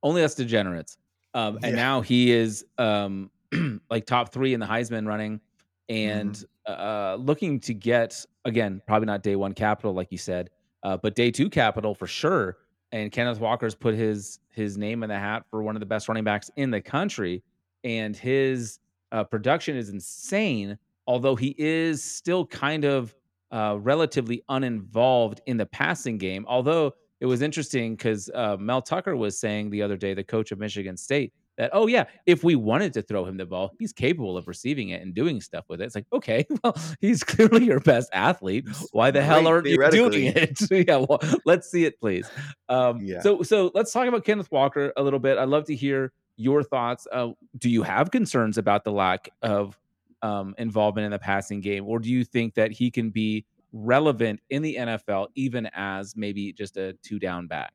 [0.04, 0.98] only us degenerates.
[1.34, 1.76] Um, and Yeah.
[1.76, 3.32] now he is um,
[3.90, 5.42] like top three in the Heisman running,
[5.90, 6.44] and Mm-hmm.
[6.68, 10.50] uh, looking to get again, probably not day one capital like you said,
[10.84, 12.58] uh, but day two capital for sure.
[12.92, 16.08] And Kenneth Walker's put his his name in the hat for one of the best
[16.08, 17.44] running backs in the country,
[17.84, 18.80] and his
[19.12, 20.78] uh, production is insane.
[21.06, 23.16] Although he is still kind of
[23.52, 26.46] uh, relatively uninvolved in the passing game.
[26.48, 30.52] Although it was interesting because uh, Mel Tucker was saying the other day, the coach
[30.52, 33.92] of Michigan State, that oh yeah, if we wanted to throw him the ball, he's
[33.92, 35.86] capable of receiving it and doing stuff with it.
[35.86, 38.68] It's like okay, well he's clearly your best athlete.
[38.92, 40.60] Why the hell aren't you doing it?
[40.88, 42.30] yeah, well let's see it, please.
[42.70, 43.22] Um, yeah.
[43.22, 45.38] So so let's talk about Kenneth Walker a little bit.
[45.38, 47.08] I'd love to hear your thoughts.
[47.12, 49.78] Uh, do you have concerns about the lack of
[50.22, 54.40] um, involvement in the passing game, or do you think that he can be relevant
[54.50, 57.74] in the NFL even as maybe just a two down back?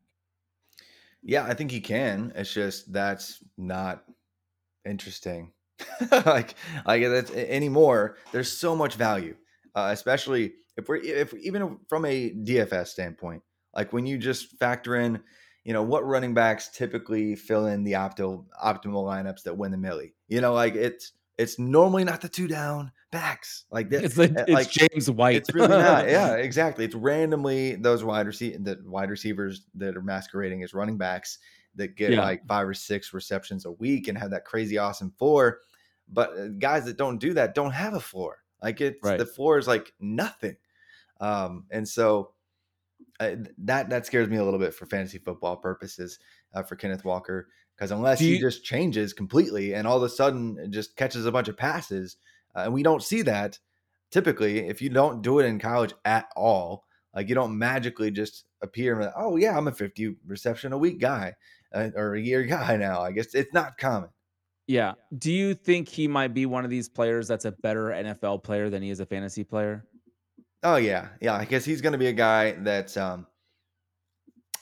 [1.22, 2.32] Yeah, I think he can.
[2.34, 4.04] It's just that's not
[4.84, 5.52] interesting.
[6.10, 6.54] like
[6.86, 8.16] like that's anymore.
[8.32, 9.36] There's so much value,
[9.74, 13.42] uh, especially if we're if even from a DFS standpoint.
[13.74, 15.20] Like when you just factor in,
[15.64, 19.78] you know, what running backs typically fill in the optimal optimal lineups that win the
[19.78, 20.14] millie.
[20.28, 24.02] You know, like it's it's normally not the two down backs like this.
[24.02, 25.36] It's, like, it's like James White.
[25.36, 26.08] It's really not.
[26.08, 26.84] Yeah, exactly.
[26.84, 31.38] It's randomly those wide receiver the wide receivers that are masquerading as running backs
[31.76, 32.22] that get yeah.
[32.22, 35.60] like five or six receptions a week and have that crazy awesome floor.
[36.08, 38.38] But uh, guys that don't do that don't have a floor.
[38.60, 39.18] Like it's right.
[39.18, 40.56] the floor is like nothing.
[41.20, 42.32] Um, and so
[43.20, 46.18] uh, that that scares me a little bit for fantasy football purposes
[46.54, 50.08] uh, for Kenneth Walker because unless you, he just changes completely and all of a
[50.08, 52.16] sudden just catches a bunch of passes,
[52.54, 53.58] uh, and we don't see that
[54.12, 56.84] typically if you don't do it in college at all,
[57.14, 61.00] like you don't magically just appear and oh yeah, I'm a 50 reception a week
[61.00, 61.34] guy
[61.74, 63.02] uh, or a year guy now.
[63.02, 64.10] I guess it's not common.
[64.68, 64.92] Yeah.
[65.18, 68.70] Do you think he might be one of these players that's a better NFL player
[68.70, 69.84] than he is a fantasy player?
[70.62, 71.34] Oh yeah, yeah.
[71.34, 73.26] I guess he's going to be a guy that, um,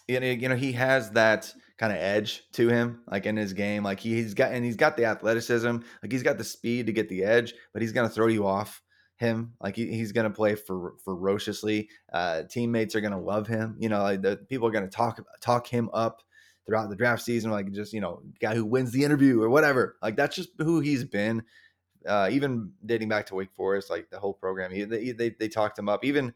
[0.08, 3.54] you know, you know, he has that kind of edge to him, like in his
[3.54, 3.82] game.
[3.82, 6.92] Like he, he's got and he's got the athleticism, like he's got the speed to
[6.92, 8.82] get the edge, but he's gonna throw you off
[9.16, 9.54] him.
[9.62, 11.88] Like he, he's gonna play for ferociously.
[12.12, 13.76] Uh, teammates are gonna love him.
[13.78, 16.20] You know, like the people are gonna talk talk him up
[16.66, 19.96] throughout the draft season, like just you know, guy who wins the interview or whatever.
[20.02, 21.42] Like that's just who he's been.
[22.06, 25.48] Uh, even dating back to Wake Forest, like the whole program, he, they, they they
[25.48, 26.04] talked him up.
[26.04, 26.34] Even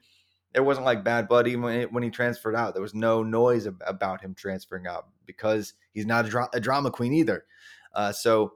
[0.54, 2.74] it wasn't like bad even when he, when he transferred out.
[2.74, 6.90] There was no noise about him transferring out because he's not a, dra- a drama
[6.90, 7.44] queen either.
[7.92, 8.54] Uh, so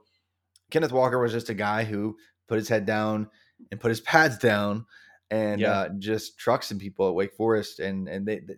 [0.71, 3.29] Kenneth Walker was just a guy who put his head down
[3.69, 4.85] and put his pads down
[5.29, 5.71] and yeah.
[5.71, 7.79] uh, just trucks some people at Wake Forest.
[7.79, 8.55] And and they, they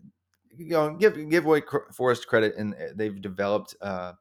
[0.58, 4.14] you know give give Wake Forest credit and uh, they've developed uh,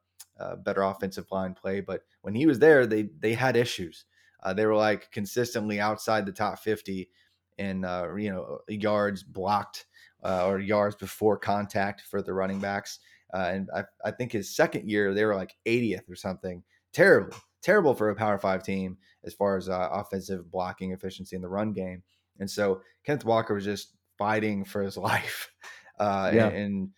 [0.57, 1.81] better offensive line play.
[1.81, 4.05] But when he was there, they they had issues.
[4.41, 7.09] Uh, they were like consistently outside the top fifty
[7.61, 9.85] in uh, you know yards blocked
[10.23, 12.99] uh, or yards before contact for the running backs.
[13.33, 16.63] Uh, and I, I think his second year they were like 80th or something.
[16.91, 21.41] Terrible, terrible for a Power Five team as far as uh, offensive blocking efficiency in
[21.41, 22.03] the run game.
[22.39, 25.49] And so Kenneth Walker was just fighting for his life,
[25.99, 26.47] uh, yeah.
[26.47, 26.89] and, and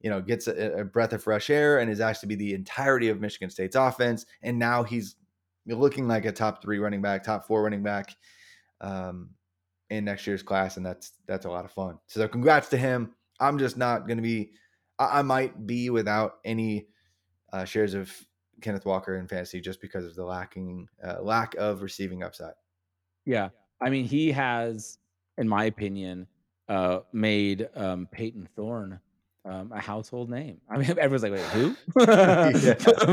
[0.00, 2.54] you know gets a, a, breath of fresh air and is asked to be the
[2.54, 4.24] entirety of Michigan State's offense.
[4.42, 5.16] And now he's
[5.66, 8.14] looking like a top three running back, top four running back.
[8.80, 9.30] Um,
[9.90, 11.98] in next year's class, and that's that's a lot of fun.
[12.06, 13.12] So congrats to him.
[13.40, 14.52] I'm just not going to be.
[14.98, 16.86] I, I, might be without any
[17.52, 18.12] uh, shares of
[18.60, 22.54] Kenneth Walker in fantasy just because of the lacking uh, lack of receiving upside.
[23.26, 23.48] Yeah,
[23.80, 24.98] I mean he has,
[25.38, 26.26] in my opinion,
[26.68, 29.00] uh, made um, Payton Thorne
[29.44, 30.60] um, a household name.
[30.70, 31.76] I mean, everyone's like, "Wait, who?"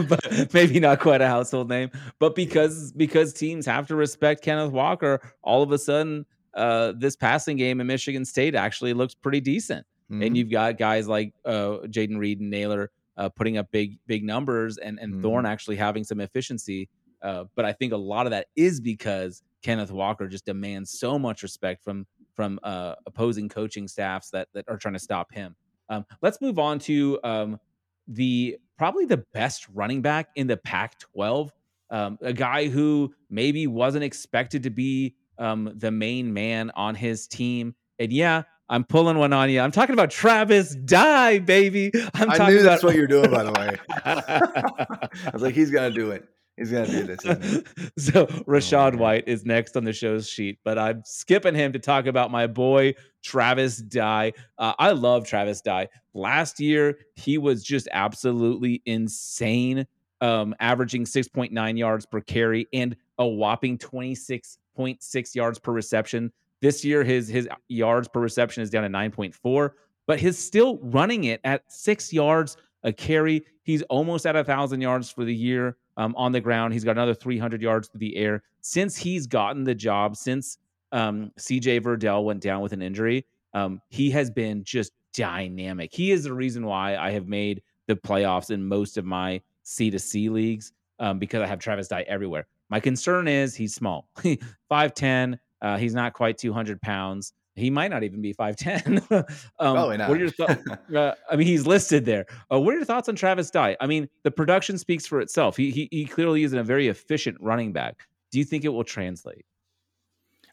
[0.08, 1.92] but maybe not quite a household name.
[2.20, 7.16] But because because teams have to respect Kenneth Walker, all of a sudden uh, this
[7.16, 9.86] passing game in Michigan State actually looks pretty decent.
[10.12, 10.24] Mm-hmm.
[10.24, 14.24] And you've got guys like uh, Jayden Reed and Nailor uh, putting up big big
[14.24, 15.22] numbers, and and mm-hmm.
[15.22, 16.90] Thorne actually having some efficiency.
[17.22, 21.20] Uh, but I think a lot of that is because Kenneth Walker just demands so
[21.20, 25.56] much respect from from uh, opposing coaching staffs that that are trying to stop him.
[25.90, 27.60] Um, let's move on to um,
[28.08, 31.50] the probably the best running back in the Pac-12,
[31.90, 37.28] um, a guy who maybe wasn't expected to be um, the main man on his
[37.28, 37.76] team.
[38.00, 39.60] And yeah, I'm pulling one on you.
[39.60, 41.92] I'm talking about Travis Dye, baby.
[42.14, 43.78] I'm I knew that's what you're doing, by the way.
[44.06, 46.26] I was like, he's gonna do it.
[46.58, 47.22] He's gonna do this.
[47.98, 51.80] so Rachaad oh, White is next on the show's sheet, but I'm skipping him to
[51.80, 54.34] talk about my boy Travis Dye.
[54.58, 55.90] Uh, I love Travis Dye.
[56.14, 59.88] Last year, he was just absolutely insane,
[60.22, 66.32] um, averaging 6.9 yards per carry and a whopping 26 0.6 yards per reception.
[66.62, 69.72] This year, his his yards per reception is down to 9.4,
[70.06, 73.46] but he's still running it at six yards a carry.
[73.64, 76.74] He's almost at a thousand yards for the year um, on the ground.
[76.74, 80.16] He's got another 300 yards through the air since he's gotten the job.
[80.16, 80.58] Since
[80.92, 85.92] um, CJ Verdell went down with an injury, um, he has been just dynamic.
[85.94, 89.90] He is the reason why I have made the playoffs in most of my C
[89.92, 90.74] to C leagues.
[91.00, 92.46] um, because I have Travis Dye everywhere.
[92.72, 94.08] My concern is he's small,
[94.70, 95.38] five ten.
[95.62, 97.34] Uh, he's not quite two hundred pounds.
[97.56, 99.04] He might not even be five ten.
[99.12, 99.26] um,
[99.60, 100.08] Probably not.
[100.08, 100.64] What are your thoughts?
[100.96, 102.26] uh, I mean, he's listed there.
[102.52, 103.76] Uh, what are your thoughts on Travis Dye?
[103.82, 105.58] I mean, the production speaks for itself.
[105.58, 108.08] He he, he clearly is a very efficient running back.
[108.32, 109.46] Do you think it will translate?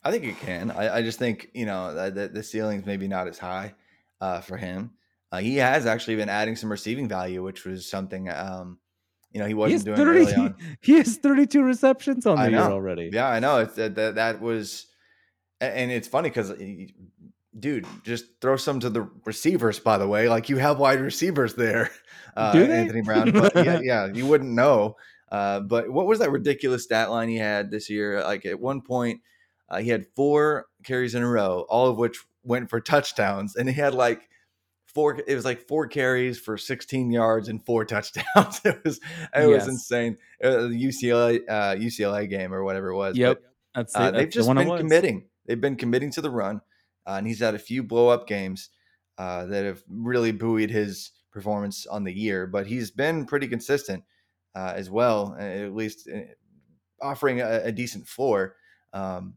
[0.02, 0.72] I think it can.
[0.72, 3.74] I, I just think you know the, the ceiling's maybe not as high
[4.20, 4.90] uh, for him.
[5.30, 8.78] Uh, he has actually been adding some receiving value, which was something um,
[9.38, 10.54] you know he wasn't he doing 30, early on.
[10.80, 13.10] He has 32 receptions on the year already.
[13.12, 13.58] Yeah, I know.
[13.58, 14.86] It's that that, that was,
[15.60, 16.52] and it's funny because,
[17.56, 19.78] dude, just throw some to the receivers.
[19.78, 21.90] By the way, like you have wide receivers there,
[22.36, 22.52] uh?
[22.52, 23.30] Anthony Brown.
[23.30, 24.96] But yeah, yeah, you wouldn't know.
[25.30, 28.20] Uh, but what was that ridiculous stat line he had this year?
[28.24, 29.20] Like at one point,
[29.68, 33.68] uh, he had four carries in a row, all of which went for touchdowns, and
[33.68, 34.27] he had like
[34.94, 35.20] four.
[35.26, 38.60] It was like four carries for 16 yards and four touchdowns.
[38.64, 39.00] it was
[39.34, 39.68] it was Yes.
[39.68, 40.16] insane.
[40.42, 43.14] Uh, the UCLA uh, UCLA game or whatever it was.
[43.14, 43.42] but, Yep.
[43.74, 43.98] That's it.
[43.98, 45.28] uh, That's they've the just one been committing.
[45.46, 46.60] They've been committing to the run,
[47.06, 48.70] uh, and he's had a few blow up games
[49.18, 52.46] uh, that have really buoyed his performance on the year.
[52.46, 54.04] But he's been pretty consistent
[54.54, 56.20] uh, as well, uh, at least uh,
[57.00, 58.56] offering a, a decent floor.
[58.92, 59.34] Um,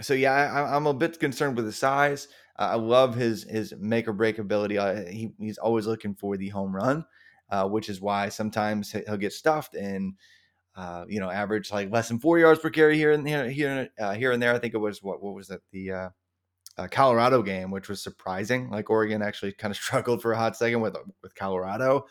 [0.00, 2.28] so yeah, I, I'm a bit concerned with the size.
[2.56, 4.78] I love his his make or break ability.
[4.78, 7.04] Uh, he, he's always looking for the home run,
[7.50, 10.14] uh, which is why sometimes he- he'll get stuffed and
[10.76, 13.88] uh, you know average like less than four yards per carry here and here here
[13.98, 14.54] uh, here and there.
[14.54, 16.08] I think it was what what was that the uh,
[16.78, 18.70] uh, Colorado game, which was surprising.
[18.70, 22.06] Like Oregon actually kind of struggled for a hot second with with Colorado.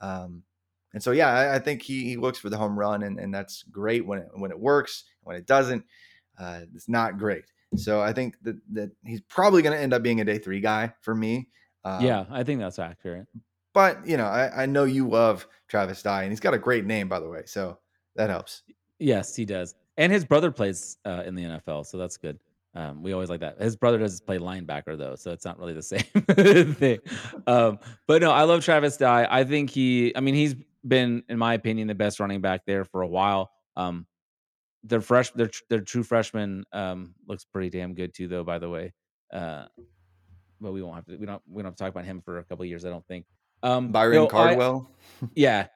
[0.00, 0.42] Um,
[0.92, 3.34] and so, yeah, I, I think he, he looks for the home run, and, and
[3.34, 5.04] that's great when it when it works.
[5.22, 5.84] When it doesn't,
[6.38, 7.44] it's not great.
[7.76, 10.60] So I think that that he's probably going to end up being a day three
[10.60, 11.48] guy for me.
[11.84, 13.26] Um, yeah, I think that's accurate.
[13.72, 16.84] but you know, I, I know you love Travis Dye, and he's got a great
[16.86, 17.78] name, by the way, so
[18.16, 18.62] that helps.
[18.98, 19.74] Yes, he does.
[19.96, 22.38] And his brother plays uh, in the NFL, so that's good.
[22.76, 23.60] Um, we always like that.
[23.60, 26.98] His brother does play linebacker though, so it's not really the same thing.
[27.46, 29.28] Um, but no, I love Travis Dye.
[29.30, 30.12] I think he.
[30.16, 30.56] I mean, he's
[30.86, 33.52] been, in my opinion, the best running back there for a while.
[33.76, 34.06] Um,
[34.84, 38.44] their fresh, their their true freshman um, looks pretty damn good too, though.
[38.44, 38.92] By the way,
[39.32, 39.64] uh,
[40.60, 41.16] but we won't have to.
[41.16, 41.42] We don't.
[41.48, 42.84] We don't have to talk about him for a couple of years.
[42.84, 43.26] I don't think.
[43.62, 44.90] Um, Byron no, I- Cardwell.
[45.34, 45.66] yeah.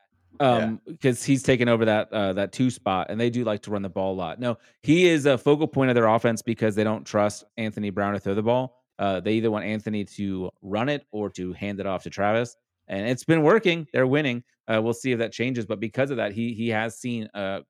[0.40, 0.46] Yeah.
[0.46, 3.70] Um, because he's taken over that uh that two spot and they do like to
[3.72, 4.38] run the ball a lot.
[4.38, 8.12] No, he is a focal point of their offense because they don't trust Anthony Brown
[8.12, 8.76] to throw the ball.
[9.00, 12.56] Uh they either want Anthony to run it or to hand it off to Travis.
[12.86, 13.88] And it's been working.
[13.92, 14.44] They're winning.
[14.68, 15.66] Uh we'll see if that changes.
[15.66, 17.62] But because of that, he he has seen uh I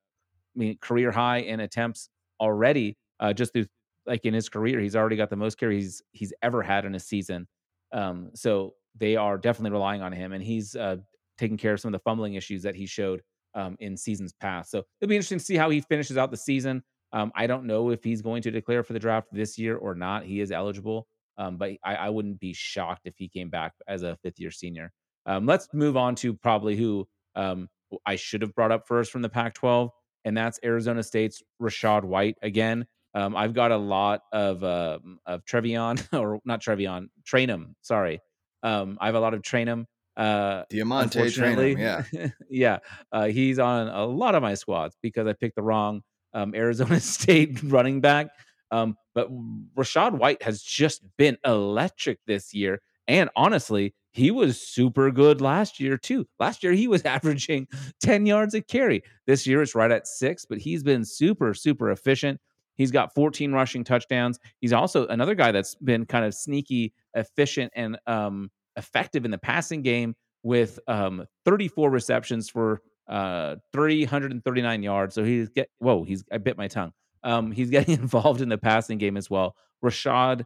[0.59, 2.97] mean career high in attempts already.
[3.19, 3.65] Uh just through
[4.05, 6.95] like in his career, he's already got the most carries he's he's ever had in
[6.95, 7.47] a season.
[7.93, 10.97] Um, so they are definitely relying on him, and he's uh,
[11.37, 13.21] taking care of some of the fumbling issues that he showed
[13.55, 14.71] um, in seasons past.
[14.71, 16.83] So it'll be interesting to see how he finishes out the season.
[17.13, 19.95] Um, I don't know if he's going to declare for the draft this year or
[19.95, 20.25] not.
[20.25, 24.03] He is eligible, um, but I, I wouldn't be shocked if he came back as
[24.03, 24.91] a fifth year senior.
[25.25, 27.67] Um, let's move on to probably who um,
[28.05, 29.89] I should have brought up first from the Pac 12,
[30.25, 32.85] and that's Arizona State's Rachaad White again.
[33.13, 37.73] Um, I've got a lot of uh, of Trevion or not Trevion, Trayanum.
[37.81, 38.19] Sorry,
[38.63, 39.85] um, I have a lot of Trayanum.
[40.15, 42.27] Uh, DeaMonte unfortunately, Trayanum, yeah.
[42.49, 42.77] yeah,
[43.11, 46.01] uh, he's on a lot of my squads because I picked the wrong
[46.33, 48.27] um, Arizona State running back.
[48.71, 49.29] Um, but
[49.75, 55.79] Rachaad White has just been electric this year, and honestly, he was super good last
[55.79, 56.27] year too.
[56.39, 57.67] Last year he was averaging
[58.01, 59.03] ten yards a carry.
[59.27, 62.39] This year it's right at six, but he's been super super efficient.
[62.75, 64.39] He's got 14 rushing touchdowns.
[64.61, 69.37] He's also another guy that's been kind of sneaky, efficient, and um, effective in the
[69.37, 75.13] passing game with um, 34 receptions for uh, 339 yards.
[75.13, 76.93] So he's get whoa, he's I bit my tongue.
[77.23, 79.55] Um, he's getting involved in the passing game as well.
[79.83, 80.43] Rachaad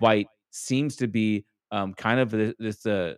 [0.00, 3.14] White seems to be um, kind of this, this uh,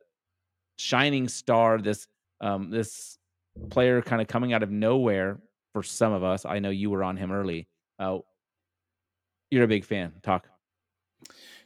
[0.77, 2.07] shining star, this
[2.41, 3.19] um, this
[3.71, 5.41] player kind of coming out of nowhere
[5.73, 6.45] for some of us.
[6.45, 7.69] I know you were on him early.
[7.99, 8.19] Uh,
[9.51, 10.13] you're a big fan.
[10.23, 10.49] Talk.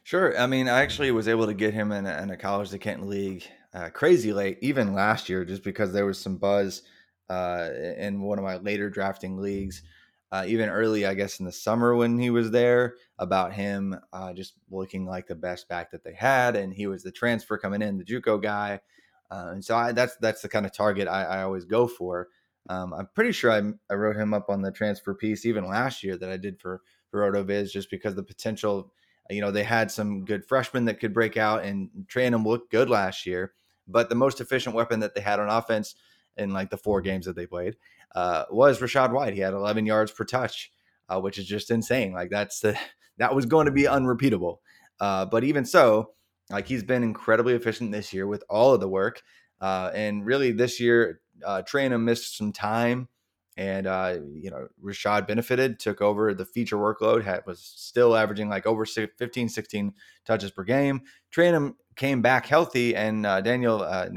[0.03, 0.37] Sure.
[0.37, 2.79] I mean, I actually was able to get him in a, in a college to
[2.79, 6.83] Canton league uh, crazy late, even last year, just because there was some buzz
[7.29, 9.83] uh, in one of my later drafting leagues.
[10.33, 14.33] Uh, even early, I guess, in the summer when he was there, about him uh,
[14.33, 17.83] just looking like the best back that they had, and he was the transfer coming
[17.83, 18.79] in, the JUCO guy,
[19.29, 22.29] uh, and so I, that's that's the kind of target I, I always go for.
[22.67, 23.61] Um, I'm pretty sure I,
[23.91, 26.81] I wrote him up on the transfer piece even last year that I did for
[27.11, 28.91] for RotoViz, just because the potential
[29.29, 32.89] you know, they had some good freshmen that could break out, and Trayanum looked good
[32.89, 33.53] last year.
[33.87, 35.93] But the most efficient weapon that they had on offense
[36.37, 37.75] in like the four games that they played
[38.15, 39.33] uh, was Rachaad White.
[39.33, 40.71] He had 11 yards per touch,
[41.09, 42.13] uh, which is just insane.
[42.13, 42.77] Like that's the
[43.17, 44.61] that was going to be unrepeatable.
[44.99, 46.11] Uh, but even so,
[46.49, 49.21] like he's been incredibly efficient this year with all of the work.
[49.61, 53.07] Uh, and really, this year, uh, Trayanum missed some time,
[53.55, 58.49] and uh, you know Rachaad benefited, took over the feature workload, had was still averaging
[58.49, 59.93] like over 15, 16
[60.25, 61.01] touches per game.
[61.31, 64.09] Trayanum came back healthy, and uh, Daniel uh,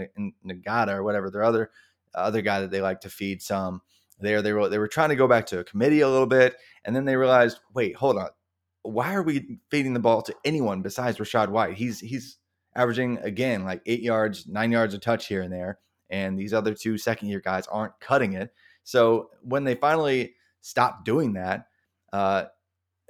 [0.46, 1.70] Ngata or whatever their other
[2.14, 3.82] other guy that they like to feed some
[4.20, 4.42] there.
[4.42, 6.94] They were they were trying to go back to a committee a little bit, and
[6.94, 8.28] then they realized, wait, hold on,
[8.82, 11.74] why are we feeding the ball to anyone besides Rachaad White?
[11.74, 12.38] He's he's
[12.74, 15.78] averaging again like eight yards, nine yards a touch here and there,
[16.10, 18.50] and these other two second year guys aren't cutting it.
[18.84, 21.66] So when they finally stopped doing that,
[22.12, 22.44] uh,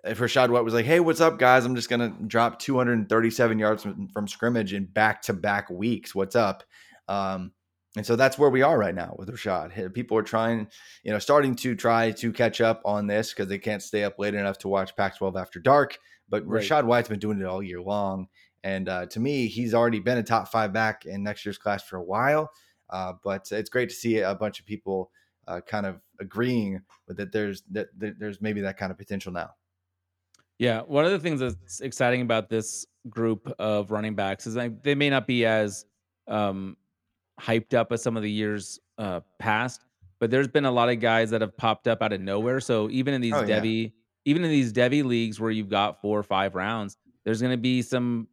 [0.04, 1.64] if Rachaad White was like, "Hey, what's up, guys?
[1.64, 6.14] I'm just gonna drop 237 yards from, from scrimmage in back to back weeks.
[6.14, 6.62] What's up?"
[7.08, 7.52] Um,
[7.96, 9.94] and so that's where we are right now with Rachaad.
[9.94, 10.68] People are trying,
[11.02, 14.18] you know, starting to try to catch up on this because they can't stay up
[14.18, 15.98] late enough to watch Pac 12 after dark.
[16.28, 16.62] But right.
[16.62, 18.28] Rachaad White's been doing it all year long.
[18.62, 21.82] And uh, to me, he's already been a top five back in next year's class
[21.84, 22.50] for a while.
[22.90, 25.10] Uh, but it's great to see a bunch of people
[25.48, 27.32] uh, kind of agreeing with that.
[27.32, 29.50] There's that, there's maybe that kind of potential now.
[30.58, 34.94] Yeah, one of the things that's exciting about this group of running backs is they
[34.94, 35.84] may not be as
[36.28, 36.76] um,
[37.40, 39.84] hyped up as some of the years uh, past,
[40.18, 42.60] but there's been a lot of guys that have popped up out of nowhere.
[42.60, 43.88] So even in these oh, Devy, yeah.
[44.24, 47.58] even in these Devy leagues where you've got four or five rounds, there's going to
[47.58, 48.28] be some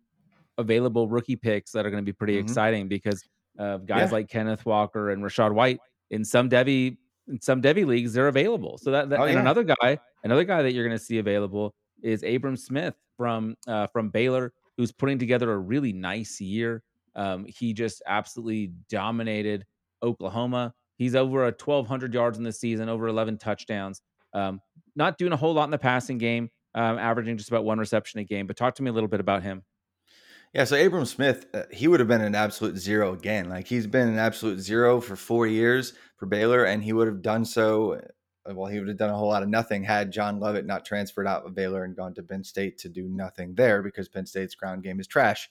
[0.57, 2.45] available rookie picks that are going to be pretty mm-hmm.
[2.45, 3.23] exciting because
[3.59, 4.13] uh, guys yeah.
[4.13, 5.79] like Kenneth Walker and Rachaad White
[6.11, 6.97] in some Devy
[7.27, 8.77] in some Devy leagues they're available.
[8.77, 9.39] So that, that oh, and yeah.
[9.39, 13.87] another guy, another guy that you're going to see available is Abram Smith from uh,
[13.87, 16.83] from Baylor, who's putting together a really nice year.
[17.15, 19.65] Um, he just absolutely dominated
[20.01, 20.73] Oklahoma.
[20.97, 24.01] He's over a 1,200 yards in the season, over 11 touchdowns.
[24.33, 24.61] Um,
[24.95, 28.19] not doing a whole lot in the passing game, um, averaging just about one reception
[28.19, 28.47] a game.
[28.47, 29.63] But talk to me a little bit about him.
[30.53, 33.49] Yeah, so Abram Smith, uh, he would have been an absolute zero again.
[33.49, 37.23] Like he's been an absolute zero for four years for Baylor, and he would have
[37.23, 37.93] done so.
[38.47, 40.85] Uh, well, he would have done a whole lot of nothing had John Lovett not
[40.85, 44.27] transferred out of Baylor and gone to Penn State to do nothing there because Penn
[44.27, 45.49] State's ground game is trash.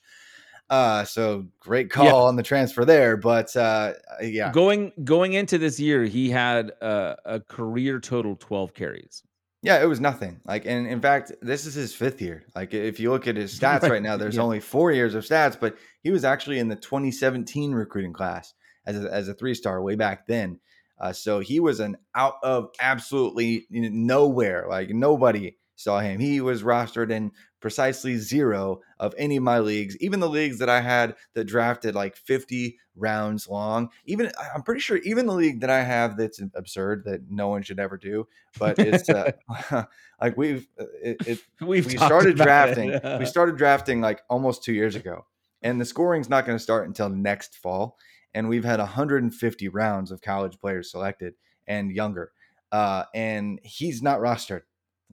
[0.73, 2.13] Uh, so great call yeah.
[2.13, 3.93] on the transfer there, but uh,
[4.23, 9.21] yeah, going going into this year, he had a, a career total twelve carries.
[9.61, 10.41] Yeah, it was nothing.
[10.45, 12.45] Like, and in fact, this is his fifth year.
[12.55, 14.41] Like, if you look at his stats right, right now, there's yeah.
[14.41, 18.55] only four years of stats, but he was actually in the 2017 recruiting class
[18.87, 20.59] as a, as a three star way back then.
[20.99, 24.65] Uh, so he was an out of absolutely nowhere.
[24.67, 26.19] Like nobody saw him.
[26.19, 30.69] He was rostered in precisely zero of any of my leagues, even the leagues that
[30.69, 33.89] I had that drafted like 50 rounds long.
[34.05, 37.63] Even I'm pretty sure even the league that I have that's absurd that no one
[37.63, 38.27] should ever do,
[38.59, 39.31] but it's uh,
[40.21, 42.99] like we've uh, it, it we've we started drafting.
[43.19, 45.25] we started drafting like almost 2 years ago.
[45.61, 47.97] And the scoring's not going to start until next fall,
[48.33, 51.35] and we've had 150 rounds of college players selected
[51.67, 52.33] and younger.
[52.69, 54.63] Uh, and he's not rostered.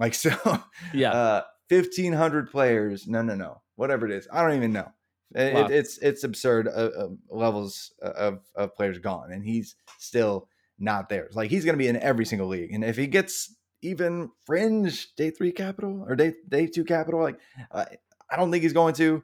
[0.00, 0.34] Like so,
[0.92, 1.12] yeah.
[1.12, 3.06] Uh, 1500 players.
[3.06, 3.62] No, no, no.
[3.76, 4.26] Whatever it is.
[4.32, 4.88] I don't even know.
[5.32, 5.66] It, wow.
[5.66, 10.48] it, it's it's absurd uh, uh, levels of, of players gone, and he's still
[10.80, 11.28] not there.
[11.32, 15.14] Like he's going to be in every single league, and if he gets even fringe
[15.14, 17.38] day three capital or day day two capital, like
[17.70, 17.84] uh,
[18.28, 19.22] I don't think he's going to,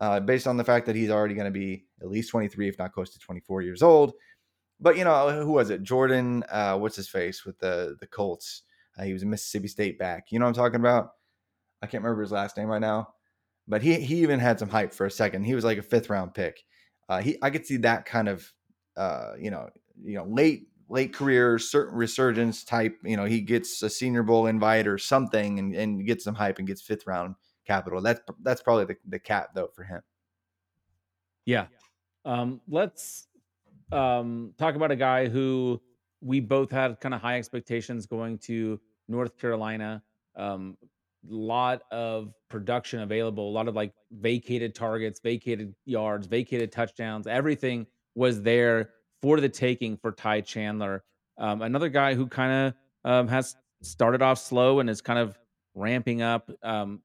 [0.00, 2.78] uh, based on the fact that he's already going to be at least 23, if
[2.78, 4.12] not close to 24 years old.
[4.80, 5.82] But you know who was it?
[5.82, 8.64] Jordan, uh, what's his face with the the Colts?
[8.98, 10.26] Uh, he was a Mississippi State back.
[10.30, 11.10] You know what I'm talking about?
[11.82, 13.08] I can't remember his last name right now,
[13.66, 15.44] but he he even had some hype for a second.
[15.44, 16.64] He was like a fifth round pick.
[17.08, 18.52] Uh, he I could see that kind of
[18.96, 19.68] uh, you know
[20.02, 22.96] you know late late career certain resurgence type.
[23.04, 26.58] You know he gets a Senior Bowl invite or something and and gets some hype
[26.58, 27.36] and gets fifth round
[27.66, 28.00] capital.
[28.02, 30.02] That's that's probably the the cap though for him.
[31.44, 31.66] Yeah.
[32.24, 33.28] Um, let's
[33.92, 35.80] um, talk about a guy who
[36.20, 40.02] we both had kind of high expectations going to North Carolina.
[40.36, 40.76] Um,
[41.28, 47.26] lot of production available, a lot of like vacated targets, vacated yards, vacated touchdowns.
[47.26, 48.90] Everything was there
[49.20, 51.02] for the taking for Ty Chandler.
[51.38, 55.38] Um, another guy who kind of um, has started off slow and is kind of
[55.74, 56.50] ramping up.
[56.62, 57.02] Um,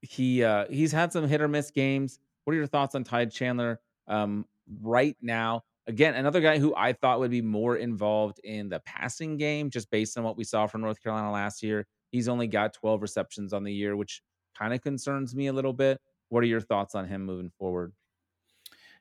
[0.00, 2.18] he uh, he's had some hit or miss games.
[2.44, 4.46] What are your thoughts on Ty Chandler um,
[4.80, 5.62] right now?
[5.86, 9.90] Again, another guy who I thought would be more involved in the passing game, just
[9.90, 11.86] based on what we saw from North Carolina last year.
[12.10, 14.22] He's only got 12 receptions on the year, which
[14.56, 16.00] kind of concerns me a little bit.
[16.28, 17.94] What are your thoughts on him moving forward?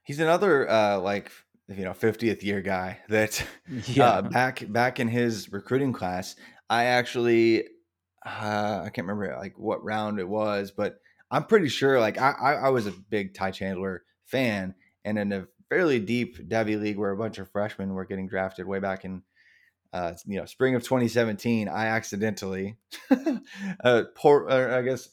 [0.03, 1.32] He's another uh like
[1.67, 3.45] you know 50th year guy that
[3.88, 4.15] Yeah.
[4.15, 6.36] uh, back back in his recruiting class,
[6.69, 7.67] I actually
[8.25, 10.99] uh, I can't remember like what round it was, but
[11.32, 15.32] I'm pretty sure like I I, I was a big Ty Chandler fan, and then
[15.32, 19.05] a fairly deep Devy league where a bunch of freshmen were getting drafted way back
[19.05, 19.22] in
[19.93, 22.76] uh, you know spring of 2017, I accidentally
[23.84, 25.09] uh, poor I guess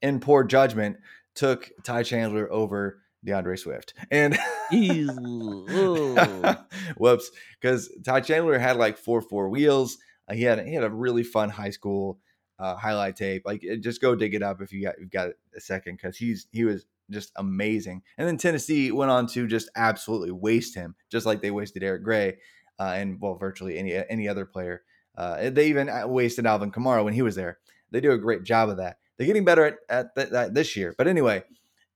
[0.00, 0.96] in poor judgment
[1.34, 4.38] took Ty Chandler over D'Andre Swift and.
[6.96, 7.30] Whoops,
[7.60, 9.98] because Ty Chandler had like four four wheels.
[10.28, 12.18] Uh, he had he had a really fun high school
[12.58, 13.42] uh, highlight tape.
[13.44, 16.16] Like it- just go dig it up if you got you've got a second, because
[16.16, 18.02] he's he was just amazing.
[18.18, 22.02] And then Tennessee went on to just absolutely waste him, just like they wasted Eric
[22.02, 22.38] Gray,
[22.78, 24.82] uh, and well, virtually any any other player.
[25.16, 27.58] Uh, they even uh, wasted Alvin Kamara when he was there.
[27.90, 28.98] They do a great job of that.
[29.16, 30.94] They're getting better at, at th- that this year.
[30.96, 31.42] But anyway,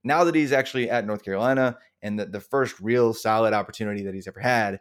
[0.03, 4.13] now that he's actually at North Carolina and the, the first real solid opportunity that
[4.13, 4.79] he's ever had,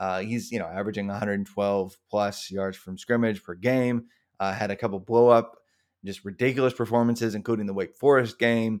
[0.00, 4.06] uh, he's you know averaging 112 plus yards from scrimmage per game.
[4.40, 5.58] Uh, had a couple blow up,
[6.04, 8.80] just ridiculous performances, including the Wake Forest game.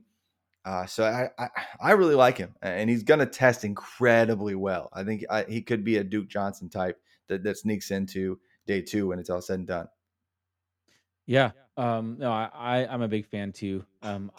[0.64, 1.48] Uh, so I, I
[1.80, 4.88] I really like him, and he's going to test incredibly well.
[4.92, 8.80] I think I, he could be a Duke Johnson type that, that sneaks into day
[8.80, 9.88] two when it's all said and done.
[11.26, 11.50] Yeah.
[11.76, 13.84] Um, no, I, I I'm a big fan too.
[14.02, 14.30] Um,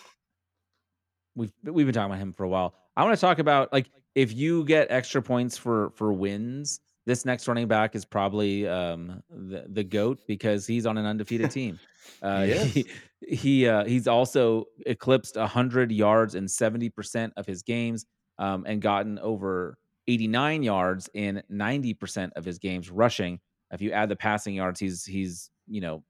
[1.35, 2.73] we've we've been talking about him for a while.
[2.95, 7.25] I want to talk about like if you get extra points for for wins, this
[7.25, 11.79] next running back is probably um the the goat because he's on an undefeated team.
[12.21, 12.85] Uh, He
[13.21, 18.05] he he uh, he's also eclipsed hundred yards in seventy percent of his games,
[18.39, 19.77] um, and gotten over
[20.07, 23.39] eighty nine yards in ninety percent of his games rushing.
[23.71, 26.03] If you add the passing yards, he's he's you know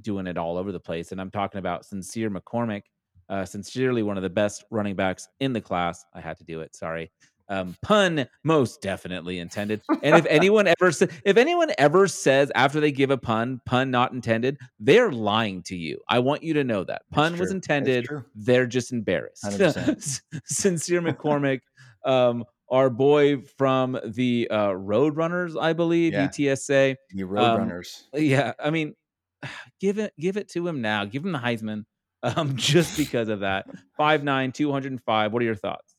[0.00, 1.12] doing it all over the place.
[1.12, 2.82] And I'm talking about Sincere McCormick,
[3.28, 6.04] uh, sincerely one of the best running backs in the class.
[6.14, 6.74] I had to do it.
[6.74, 7.10] Sorry.
[7.52, 9.82] Um, pun most definitely intended.
[10.02, 13.90] And if anyone ever sa- if anyone ever says after they give a pun, pun
[13.90, 15.98] not intended, they're lying to you.
[16.08, 18.08] I want you to know that pun was intended.
[18.34, 19.44] They're just embarrassed.
[20.46, 21.60] Sincere McCormick,
[22.06, 26.28] um, our boy from the uh, Roadrunners, I believe, Yeah.
[26.28, 26.96] UTSA.
[27.10, 27.32] You Um,
[27.68, 28.04] Roadrunners.
[28.14, 28.94] Yeah, I mean,
[29.80, 31.04] give it give it to him now.
[31.04, 31.84] Give him the Heisman.
[32.24, 33.66] Um, just because of that.
[33.98, 35.32] 5'9, 205.
[35.32, 35.91] What are your thoughts?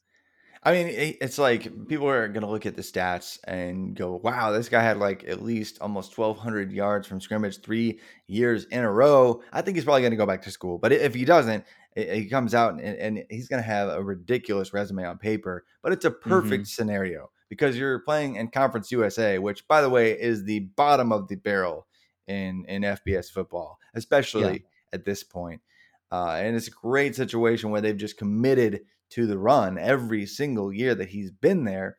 [0.66, 0.88] I mean,
[1.20, 4.82] it's like people are going to look at the stats and go, wow, this guy
[4.82, 9.42] had like at least almost 1,200 yards from scrimmage three years in a row.
[9.52, 10.78] I think he's probably going to go back to school.
[10.78, 14.74] But if he doesn't, he comes out and, and he's going to have a ridiculous
[14.74, 15.66] resume on paper.
[15.82, 20.12] But it's a perfect scenario because you're playing in Conference USA, which, by the way,
[20.20, 21.88] is the bottom of the barrel
[22.28, 25.62] in, in FBS football, especially at this point.
[26.10, 28.82] Uh, and it's a great situation where they've just committed
[29.14, 31.98] to the run every single year that he's been there.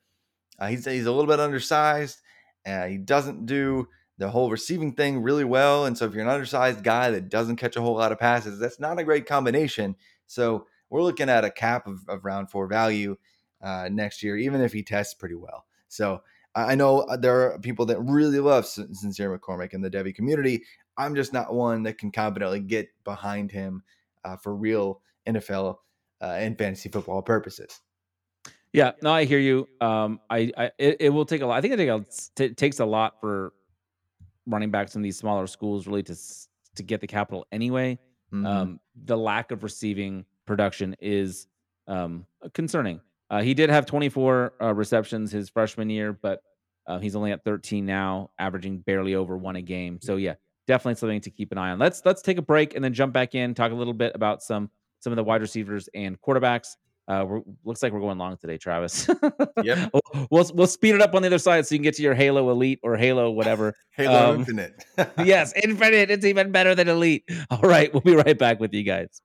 [0.58, 2.20] Uh, he's he's a little bit undersized.
[2.66, 3.88] Uh, he doesn't do
[4.18, 7.56] the whole receiving thing really well, and so if you're an undersized guy that doesn't
[7.56, 9.96] catch a whole lot of passes, that's not a great combination.
[10.26, 13.16] So we're looking at a cap of, of round four value
[13.62, 15.66] uh, next year, even if he tests pretty well.
[15.88, 16.22] So
[16.54, 20.62] I know uh, there are people that really love Sincere McCormick in the Devy community.
[20.96, 23.82] I'm just not one that can confidently get behind him
[24.24, 25.78] uh, for real NFL
[26.20, 27.80] uh, and fantasy football purposes.
[28.72, 29.68] Yeah, no, I hear you.
[29.80, 31.56] Um, I, I it, it will take a lot.
[31.56, 32.04] I think it, take a,
[32.34, 33.52] t- takes a lot for
[34.46, 37.98] running backs in these smaller schools really to s- to get the capital anyway.
[38.32, 38.46] Mhm.
[38.46, 41.46] Um, the lack of receiving production is
[41.86, 43.00] um, concerning.
[43.30, 46.40] Uh, he did have 24 uh, receptions his freshman year, but
[46.86, 49.98] uh, he's only at 13 now, averaging barely over one a game.
[50.02, 50.34] So yeah,
[50.66, 51.78] definitely something to keep an eye on.
[51.78, 54.42] Let's let's take a break and then jump back in, talk a little bit about
[54.42, 54.68] some
[55.04, 56.70] some of the wide receivers and quarterbacks.
[57.06, 59.06] Uh, we're, looks like we're going long today, Travis.
[59.62, 59.90] Yep.
[60.14, 62.02] we'll, we'll we'll speed it up on the other side so you can get to
[62.02, 63.74] your Halo Elite or Halo whatever.
[63.90, 64.84] Halo Um, Infinite.
[65.18, 66.10] yes, Infinite.
[66.10, 67.24] It's even better than Elite.
[67.50, 69.20] All right, we'll be right back with you guys.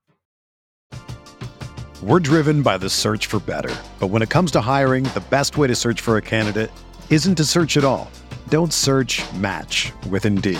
[2.03, 3.73] We're driven by the search for better.
[3.99, 6.71] But when it comes to hiring, the best way to search for a candidate
[7.09, 8.11] isn't to search at all.
[8.49, 10.59] Don't search match with Indeed.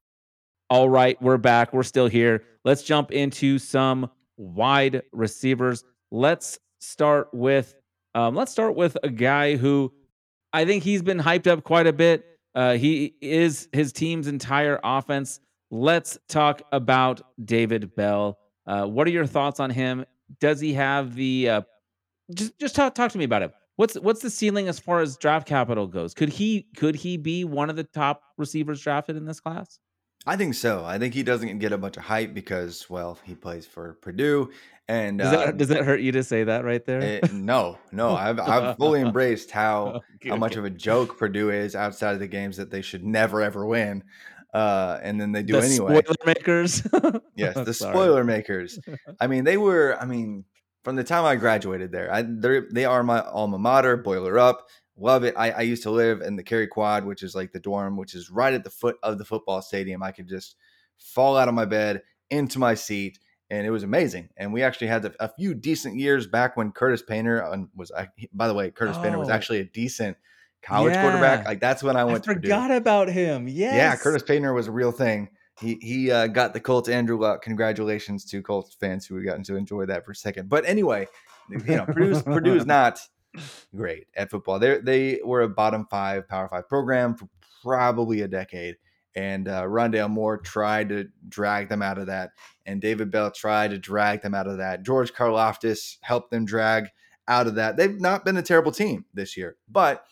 [0.71, 1.73] All right, we're back.
[1.73, 2.45] We're still here.
[2.63, 5.83] Let's jump into some wide receivers.
[6.11, 7.75] Let's start with
[8.15, 9.91] um, let's start with a guy who
[10.53, 12.23] I think he's been hyped up quite a bit.
[12.55, 15.41] Uh, he is his team's entire offense.
[15.71, 18.39] Let's talk about David Bell.
[18.65, 20.05] Uh, what are your thoughts on him?
[20.39, 21.61] Does he have the uh,
[22.33, 23.51] just just talk talk to me about him?
[23.75, 26.13] What's what's the ceiling as far as draft capital goes?
[26.13, 29.77] Could he could he be one of the top receivers drafted in this class?
[30.25, 30.85] I think so.
[30.85, 34.51] I think he doesn't get a bunch of hype because, well, he plays for Purdue,
[34.87, 37.01] and Does uh, that does that hurt you to say that right there?
[37.01, 39.97] eh, no, no, I've I've fully embraced how
[40.27, 40.59] how much Okay.
[40.59, 44.03] of a joke Purdue is outside of the games that they should never ever win,
[44.53, 46.01] uh, and then they do the anyway.
[46.01, 46.83] spoiler makers.
[47.35, 48.79] Yes, the spoiler makers.
[49.19, 49.97] I mean, they were.
[49.99, 50.45] I mean,
[50.83, 53.97] from the time I graduated there, I they are my alma mater.
[53.97, 54.67] Boiler up,
[55.01, 55.33] love it.
[55.37, 58.13] I, I used to live in the Cary Quad, which is like the dorm, which
[58.15, 60.03] is right at the foot of the football stadium.
[60.03, 60.55] I could just
[60.97, 64.29] fall out of my bed into my seat, and it was amazing.
[64.37, 67.91] And we actually had a, few decent years back when Curtis Painter um, was.
[67.91, 69.33] I, by the way, Curtis Painter was Oh.
[69.33, 70.17] actually a decent
[70.61, 71.45] college quarterback.
[71.45, 73.47] Like that's when I I went to forgot about him.
[73.47, 73.75] Yes.
[73.75, 75.29] Yeah, Curtis Painter was a real thing.
[75.59, 77.41] He he uh, got the Colts Andrew Luck.
[77.41, 80.49] Congratulations to Colts fans who had gotten to enjoy that for a second.
[80.49, 81.07] But anyway,
[81.49, 82.99] you know, Purdue's Purdue's not
[83.75, 84.59] great at football.
[84.59, 87.29] They they were a bottom five Power Five program for
[87.63, 88.77] probably a decade,
[89.15, 92.31] and uh, Rondale Moore tried to drag them out of that,
[92.65, 94.83] and David Bell tried to drag them out of that.
[94.83, 96.87] George Karlaftis helped them drag
[97.27, 97.77] out of that.
[97.77, 100.03] They've not been a terrible team this year, but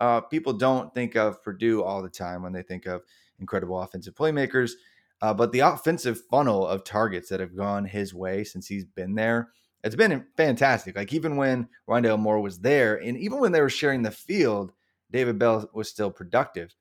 [0.00, 3.02] uh, people don't think of Purdue all the time when they think of
[3.38, 4.72] incredible offensive playmakers.
[5.20, 9.14] Uh, but the offensive funnel of targets that have gone his way since he's been
[9.14, 9.50] there,
[9.84, 10.96] it's been fantastic.
[10.96, 14.72] Like even when Rondale Moore was there, and even when they were sharing the field,
[15.10, 16.74] David Bell was still productive.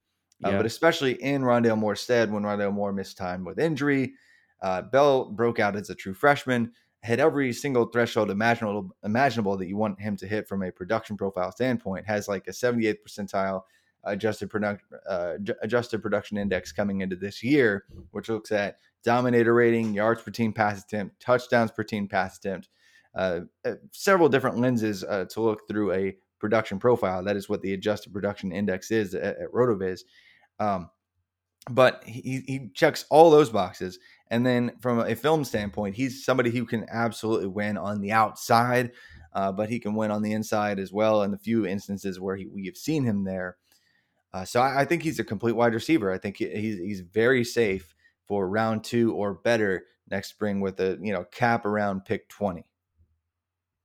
[0.43, 0.57] Uh, Yeah.
[0.57, 4.13] but especially in Rondale Moore's stead, when Rondale Moore missed time with injury,
[4.61, 6.71] uh, Bell broke out as a true freshman,
[7.03, 11.17] hit every single threshold imaginable imaginable that you want him to hit from a production
[11.17, 12.05] profile standpoint.
[12.05, 13.63] Has like a 78th percentile
[14.03, 19.93] adjusted product uh, adjusted production index coming into this year, which looks at dominator rating,
[19.93, 22.69] yards per team pass attempt, touchdowns per team pass attempt,
[23.15, 27.23] uh, uh, several different lenses uh, to look through a production profile.
[27.23, 30.01] That is what the adjusted production index is at, at Rotoviz.
[30.59, 30.89] Um,
[31.69, 33.99] but he, he checks all those boxes.
[34.29, 38.91] And then from a film standpoint, he's somebody who can absolutely win on the outside,
[39.33, 41.21] uh, but he can win on the inside as well.
[41.23, 43.57] In the few instances where he, we have seen him there,
[44.33, 46.11] uh, so I, I think he's a complete wide receiver.
[46.11, 47.93] I think he- he's he's very safe
[48.27, 52.65] for round two or better next spring with a you know cap around pick twenty.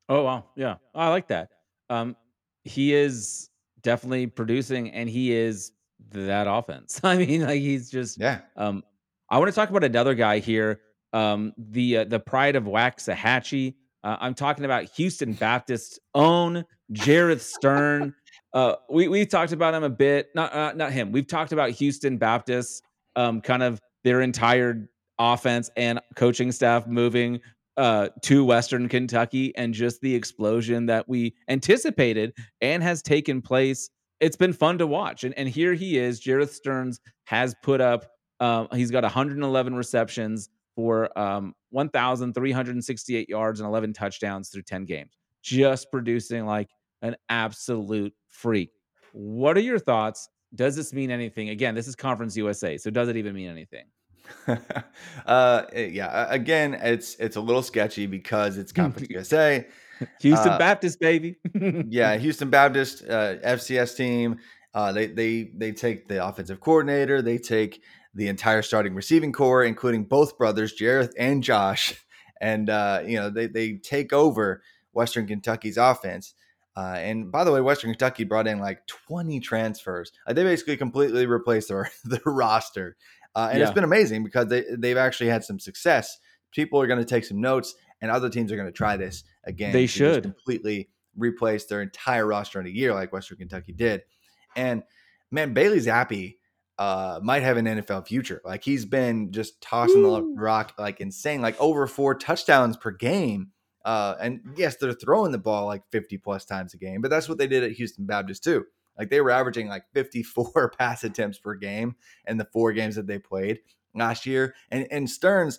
[0.08, 1.50] Oh wow, yeah, I like that.
[1.90, 2.16] Um,
[2.64, 3.50] he is
[3.82, 5.72] definitely producing, and he is
[6.10, 7.00] that offense.
[7.04, 8.18] I mean, like he's just.
[8.20, 8.82] Yeah, Um,
[9.30, 10.80] I want to talk about another guy here.
[11.12, 13.74] Um, the uh, the pride of Waxahachie.
[14.04, 18.14] Uh, I'm talking about Houston Baptist's own Jerreth Stern.
[18.52, 20.28] Uh, we we talked about him a bit.
[20.34, 21.10] Not uh, not him.
[21.12, 22.82] We've talked about Houston Baptist.
[23.16, 24.88] Um, kind of their entire
[25.18, 27.40] offense and coaching staff moving
[27.76, 33.90] uh, to Western Kentucky and just the explosion that we anticipated and has taken place.
[34.20, 35.24] It's been fun to watch.
[35.24, 36.20] And, and here he is.
[36.20, 38.06] Jerreth Sterns has put up,
[38.40, 45.16] um, he's got 111 receptions for um, 1,368 yards and 11 touchdowns through 10 games,
[45.42, 46.68] just producing like
[47.02, 48.70] an absolute freak.
[49.12, 50.28] What are your thoughts?
[50.54, 51.50] Does this mean anything?
[51.50, 52.78] Again, this is Conference USA.
[52.78, 53.84] So does it even mean anything?
[55.26, 56.26] uh, yeah.
[56.30, 59.66] Again, it's it's a little sketchy because it's Conference USA.
[60.20, 61.36] Houston Uh, Baptist, baby.
[61.88, 64.38] yeah, Houston Baptist uh, FCS team.
[64.74, 67.22] Uh, they they they take the offensive coordinator.
[67.22, 67.82] They take
[68.14, 71.94] the entire starting receiving core, including both brothers, Jerreth and Josh,
[72.40, 74.62] and uh, you know they they take over
[74.92, 76.34] Western Kentucky's offense.
[76.76, 80.12] Uh, and by the way, Western Kentucky brought in like 20 transfers.
[80.26, 82.96] Uh, they basically completely replaced their, their roster.
[83.36, 83.66] Uh, and yeah.
[83.66, 86.18] it's been amazing because they, they've actually had some success.
[86.52, 89.24] People are going to take some notes, and other teams are going to try this
[89.44, 89.72] again.
[89.72, 94.02] They should completely replace their entire roster in a year, like Western Kentucky did.
[94.56, 94.82] And
[95.30, 96.36] man, Bailey Zappe
[96.78, 98.40] uh, might have an NFL future.
[98.42, 100.34] Like he's been just tossing Woo.
[100.34, 103.50] the rock like insane, like over four touchdowns per game.
[103.84, 107.28] Uh, and yes, they're throwing the ball like 50 plus times a game, but that's
[107.28, 108.64] what they did at Houston Baptist too.
[108.98, 113.06] Like they were averaging like 54 pass attempts per game in the four games that
[113.06, 113.60] they played
[113.94, 114.54] last year.
[114.70, 115.58] And and Sterns,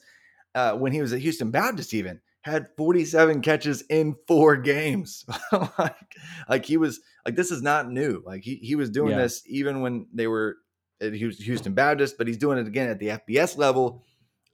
[0.55, 5.25] uh, when he was at Houston Baptist, even had 47 catches in four games.
[5.77, 6.15] like,
[6.47, 8.23] like he was like this is not new.
[8.25, 9.23] Like he he was doing yeah.
[9.23, 10.57] this even when they were
[11.01, 14.03] at Houston Baptist, but he's doing it again at the FBS level,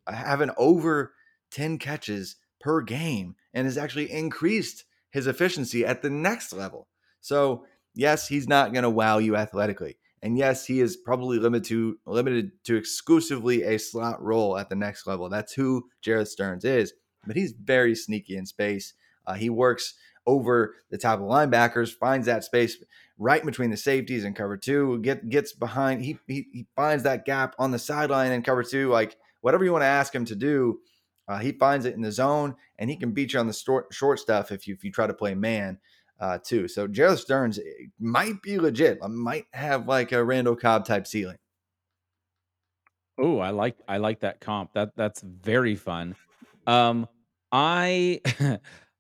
[0.08, 1.14] having over
[1.52, 6.88] 10 catches per game and has actually increased his efficiency at the next level.
[7.22, 9.98] So, yes, he's not going to wow you athletically.
[10.22, 14.76] And yes, he is probably limited to limited to exclusively a slot role at the
[14.76, 15.28] next level.
[15.28, 16.94] That's who Jerreth Sterns is.
[17.26, 18.94] But he's very sneaky in space.
[19.26, 22.78] Uh, he works over the top of linebackers, finds that space
[23.18, 26.04] right between the safeties and cover two, get gets behind.
[26.04, 28.90] He he, he finds that gap on the sideline and cover two.
[28.90, 30.80] Like whatever you want to ask him to do,
[31.28, 33.94] uh, he finds it in the zone, and he can beat you on the short,
[33.94, 35.80] short stuff if you if you try to play man
[36.20, 36.68] uh, too.
[36.68, 37.62] So Jerreth Sterns eh,
[38.00, 39.00] might be legit.
[39.02, 41.38] I might have like a Randall Cobb type ceiling.
[43.20, 44.74] Oh, I like I like that comp.
[44.74, 46.16] That that's very fun.
[46.66, 47.08] Um,
[47.52, 48.22] I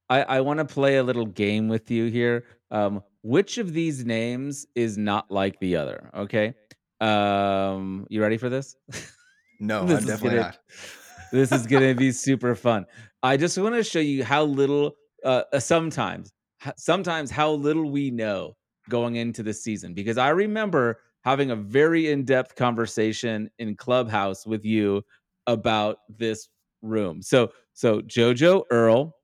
[0.09, 2.45] I, I want to play a little game with you here.
[2.69, 6.09] Um, which of these names is not like the other?
[6.13, 6.53] Okay.
[6.99, 8.75] Um, you ready for this?
[9.59, 10.59] No, this I'm definitely gonna, not.
[11.31, 12.85] This is going to be super fun.
[13.21, 16.33] I just want to show you how little, uh, uh sometimes,
[16.75, 18.55] sometimes how little we know
[18.89, 19.93] going into the season.
[19.93, 25.03] Because I remember having a very in depth conversation in Clubhouse with you
[25.47, 26.49] about this
[26.81, 27.21] room.
[27.21, 29.15] So, so JoJo Earle,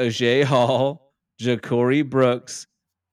[0.00, 2.66] Agiye Hall, Ja'Corey Brooks,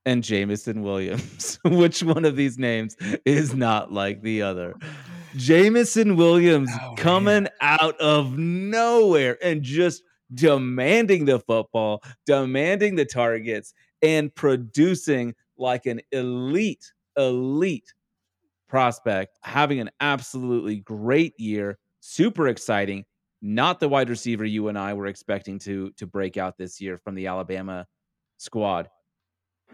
[0.06, 1.60] and Jameson Williams.
[1.66, 2.96] Which one of these names
[3.26, 4.74] is not like the other?
[5.36, 7.50] Jameson Williams oh, coming man.
[7.62, 10.02] out of nowhere and just
[10.34, 17.94] demanding the football, demanding the targets, and producing like an elite, elite
[18.68, 21.78] prospect, having an absolutely great year.
[22.00, 23.06] Super exciting.
[23.42, 26.98] Not the wide receiver you and I were expecting to to break out this year
[26.98, 27.88] from the Alabama
[28.38, 28.90] squad.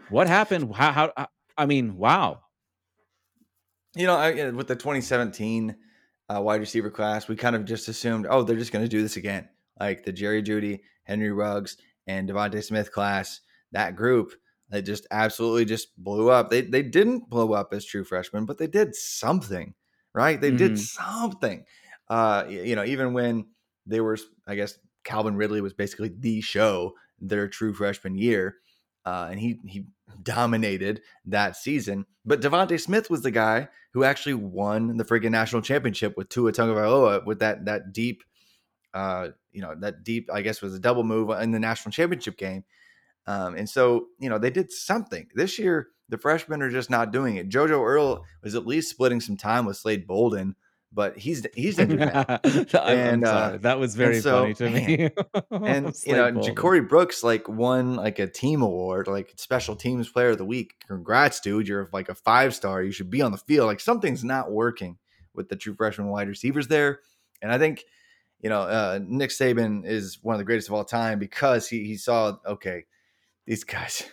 [0.08, 0.74] What happened?
[0.74, 1.26] How, how
[1.56, 2.40] I mean, wow.
[3.94, 5.74] You know, I, with the 2017
[6.28, 9.02] uh, wide receiver class, we kind of just assumed, oh, they're just going to do
[9.02, 9.48] this again.
[9.78, 13.40] Like the Jerry Jeudy, Henry Ruggs, and DeVonta Smith class,
[13.72, 14.32] that group
[14.70, 16.50] that just absolutely just blew up.
[16.50, 19.74] They they didn't blow up as true freshmen, but they did something,
[20.14, 20.40] right?
[20.40, 20.56] They mm-hmm.
[20.56, 21.64] did something.
[22.08, 23.46] Uh, you know, even when
[23.84, 28.56] they were, I guess Calvin Ridley was basically the show their true freshman year,
[29.04, 29.86] uh, and he he
[30.22, 32.06] dominated that season.
[32.24, 36.52] But DeVonta Smith was the guy who actually won the freaking national championship with Tua
[36.52, 38.22] Tagovailoa with that that deep,
[38.94, 40.30] uh, you know, that deep.
[40.32, 42.64] I guess was a double move in the national championship game.
[43.26, 45.88] Um, and so you know they did something this year.
[46.08, 47.48] The freshmen are just not doing it.
[47.48, 50.54] JoJo Earle was at least splitting some time with Slade Bolden
[50.96, 52.40] but he's he's injured now.
[52.82, 55.10] and uh, that was very so, funny to me.
[55.50, 60.30] and you know, Ja'Corey Brooks like won like a team award, like special teams player
[60.30, 60.72] of the week.
[60.88, 61.68] Congrats, dude!
[61.68, 62.82] You're like a five star.
[62.82, 63.66] You should be on the field.
[63.66, 64.96] Like something's not working
[65.34, 67.00] with the true freshman wide receivers there,
[67.42, 67.84] and I think
[68.40, 71.84] you know uh, Nick Saban is one of the greatest of all time because he
[71.84, 72.84] he saw okay
[73.46, 74.04] these guys.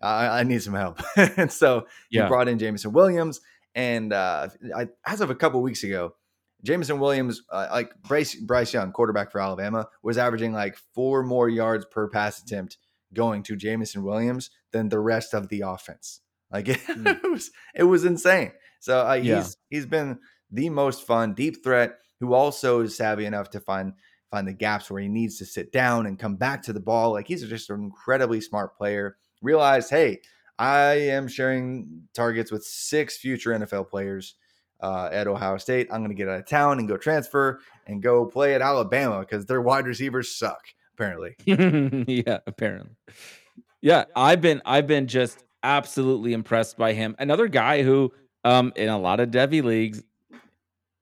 [0.00, 3.40] I, I need some help, and so he brought in Jameson Williams
[3.78, 6.14] and uh, I, as of a couple weeks ago,
[6.64, 11.48] Jameson Williams, uh, like Bryce, Bryce Young, quarterback for Alabama, was averaging like four more
[11.48, 12.78] yards per pass attempt
[13.14, 16.20] going to Jameson Williams than the rest of the offense.
[16.50, 17.06] Like it, mm.
[17.22, 18.50] it was, it was insane.
[18.80, 19.36] So uh, yeah.
[19.36, 20.18] he's he's been
[20.50, 23.92] the most fun deep threat who also is savvy enough to find
[24.30, 27.12] find the gaps where he needs to sit down and come back to the ball.
[27.12, 29.16] Like he's just an incredibly smart player.
[29.40, 30.20] Realized, hey,
[30.58, 34.34] I am sharing targets with six future NFL players
[34.80, 35.88] uh, at Ohio State.
[35.90, 39.20] I'm going to get out of town and go transfer and go play at Alabama
[39.20, 40.60] because their wide receivers suck.
[40.94, 42.90] Apparently, yeah, apparently,
[43.80, 44.04] yeah.
[44.16, 47.14] I've been I've been just absolutely impressed by him.
[47.20, 48.12] Another guy who,
[48.42, 50.02] um, in a lot of Devy leagues,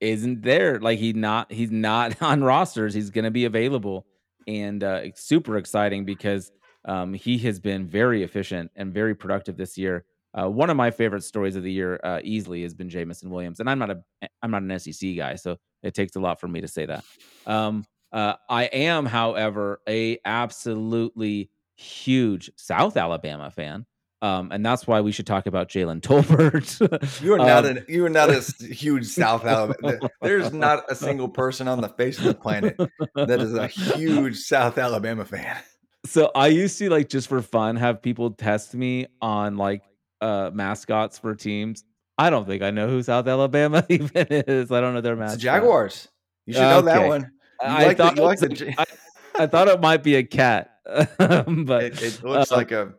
[0.01, 0.79] isn't there.
[0.81, 2.95] Like he not he's not on rosters.
[2.95, 4.07] He's going to be available
[4.47, 6.53] and uh, it's super exciting because
[6.85, 10.05] um, he has been very efficient and very productive this year.
[10.35, 13.59] Uh, one of my favorite stories of the year, uh, easily, has been Jameson Williams,
[13.59, 14.03] and I'm not a
[14.43, 17.05] I'm not an SEC guy, so it takes a lot for me to say that.
[17.47, 23.87] Um, uh, I am, however, a absolutely huge South Alabama fan.
[24.23, 27.23] Um, and that's why we should talk about Jalen Tolbert.
[27.23, 30.09] you are not um, a you are not a huge South Alabama.
[30.23, 32.77] There's not a single person on the face of the planet
[33.15, 35.59] that is a huge South Alabama fan.
[36.07, 39.83] So I used to like just for fun have people test me on like
[40.21, 41.85] uh mascots for teams.
[42.17, 44.73] I don't think I know who South Alabama even is.
[44.73, 45.35] I don't know their mascot.
[45.35, 46.09] It's Jaguars.
[46.47, 47.21] You should know that one.
[47.61, 50.23] You I like the, thought it like the, I, I thought it might be a
[50.23, 52.93] cat, but it, it looks uh, like a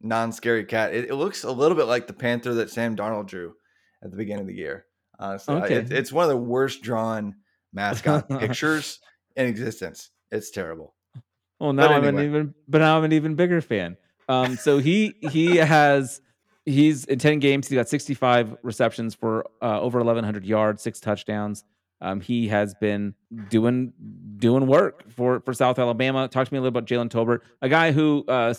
[0.00, 0.94] non-scary cat.
[0.94, 3.54] It, it looks a little bit like the panther that Sam Darnold drew
[4.02, 4.86] at the beginning of the year.
[5.18, 5.74] Honestly, Okay.
[5.76, 7.34] it, it's one of the worst drawn
[7.72, 9.00] mascot pictures
[9.36, 10.10] in existence.
[10.30, 10.94] It's terrible.
[11.58, 13.96] Well, now I'm an even, but now I'm an even bigger fan.
[14.28, 16.20] Um, so he he has
[16.64, 17.66] he's in ten games.
[17.66, 21.64] He got 65 receptions for uh, over 1,100 yards, six touchdowns.
[22.00, 23.14] Um, he has been
[23.50, 23.92] doing
[24.36, 26.28] doing work for for South Alabama.
[26.28, 28.54] Talk to me a little bit about Jalen Tolbert, a guy who uh,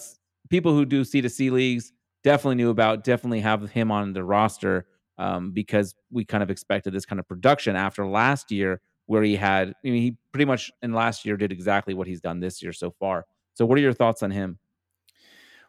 [0.50, 1.92] people who do C to C leagues
[2.24, 3.04] definitely knew about.
[3.04, 4.86] Definitely have him on the roster
[5.18, 9.36] um, because we kind of expected this kind of production after last year where he
[9.36, 12.62] had, I mean, he pretty much in last year did exactly what he's done this
[12.62, 13.26] year so far.
[13.56, 14.60] So, what are your thoughts on him?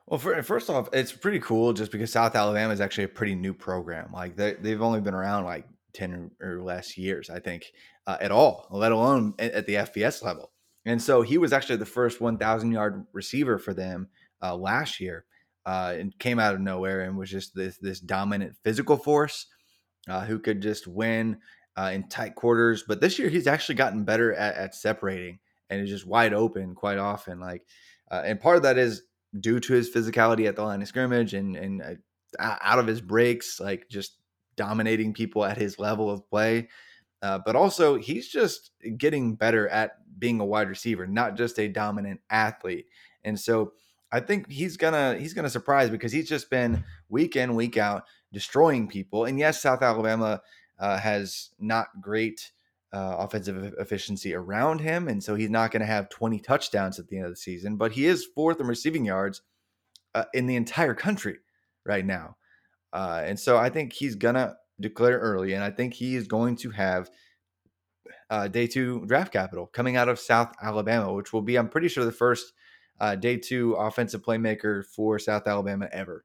[0.06, 3.34] Well, for, first off, it's pretty cool just because South Alabama is actually a pretty
[3.34, 4.10] new program.
[4.12, 7.66] Like they, they've only been around like 10 or less years, I think,
[8.06, 10.50] uh, at all, let alone at, at the FBS level.
[10.84, 14.08] And so he was actually the first 1,000 yard receiver for them
[14.42, 15.24] uh, last year
[15.66, 19.46] uh, and came out of nowhere and was just this, this dominant physical force
[20.08, 21.38] uh, who could just win
[21.76, 22.84] uh, in tight quarters.
[22.86, 25.38] But this year he's actually gotten better at, at separating
[25.68, 27.40] and is just wide open quite often.
[27.40, 27.64] Like,
[28.10, 29.02] uh, and part of that is
[29.38, 31.98] due to his physicality at the line of scrimmage and and
[32.38, 34.18] uh, out of his breaks, like just
[34.56, 36.68] dominating people at his level of play.
[37.22, 41.68] Uh, but also, he's just getting better at being a wide receiver, not just a
[41.68, 42.86] dominant athlete.
[43.24, 43.72] And so,
[44.12, 48.04] I think he's gonna he's gonna surprise because he's just been week in week out
[48.32, 49.24] destroying people.
[49.24, 50.40] And yes, South Alabama
[50.78, 52.52] uh, has not great
[52.92, 57.06] uh, offensive efficiency around him, and so he's not going to have 20 touchdowns at
[57.08, 57.76] the end of the season.
[57.76, 59.42] But he is fourth in receiving yards
[60.14, 61.38] uh, in the entire country
[61.84, 62.36] right now,
[62.92, 66.56] uh, and so I think he's gonna declare early, and I think he is going
[66.56, 67.10] to have
[68.28, 71.88] uh, day two draft capital coming out of South Alabama, which will be, I'm pretty
[71.88, 72.52] sure, the first
[73.00, 76.24] uh, day two offensive playmaker for South Alabama ever.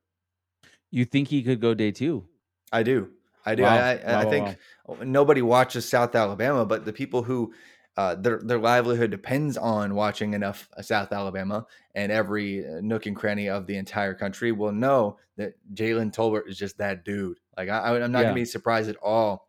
[0.90, 2.28] You think he could go day two?
[2.72, 3.14] I do.
[3.46, 3.64] I do.
[3.64, 3.68] Wow.
[3.68, 4.58] I, I, Wow, I wow, think
[5.02, 7.54] nobody watches South Alabama, but the people who
[7.98, 13.16] uh, their their livelihood depends on watching enough South Alabama and every uh, nook and
[13.16, 17.40] cranny of the entire country will know that Jalen Tolbert is just that dude.
[17.56, 18.24] Like I, I'm not Yeah.
[18.24, 19.48] gonna be surprised at all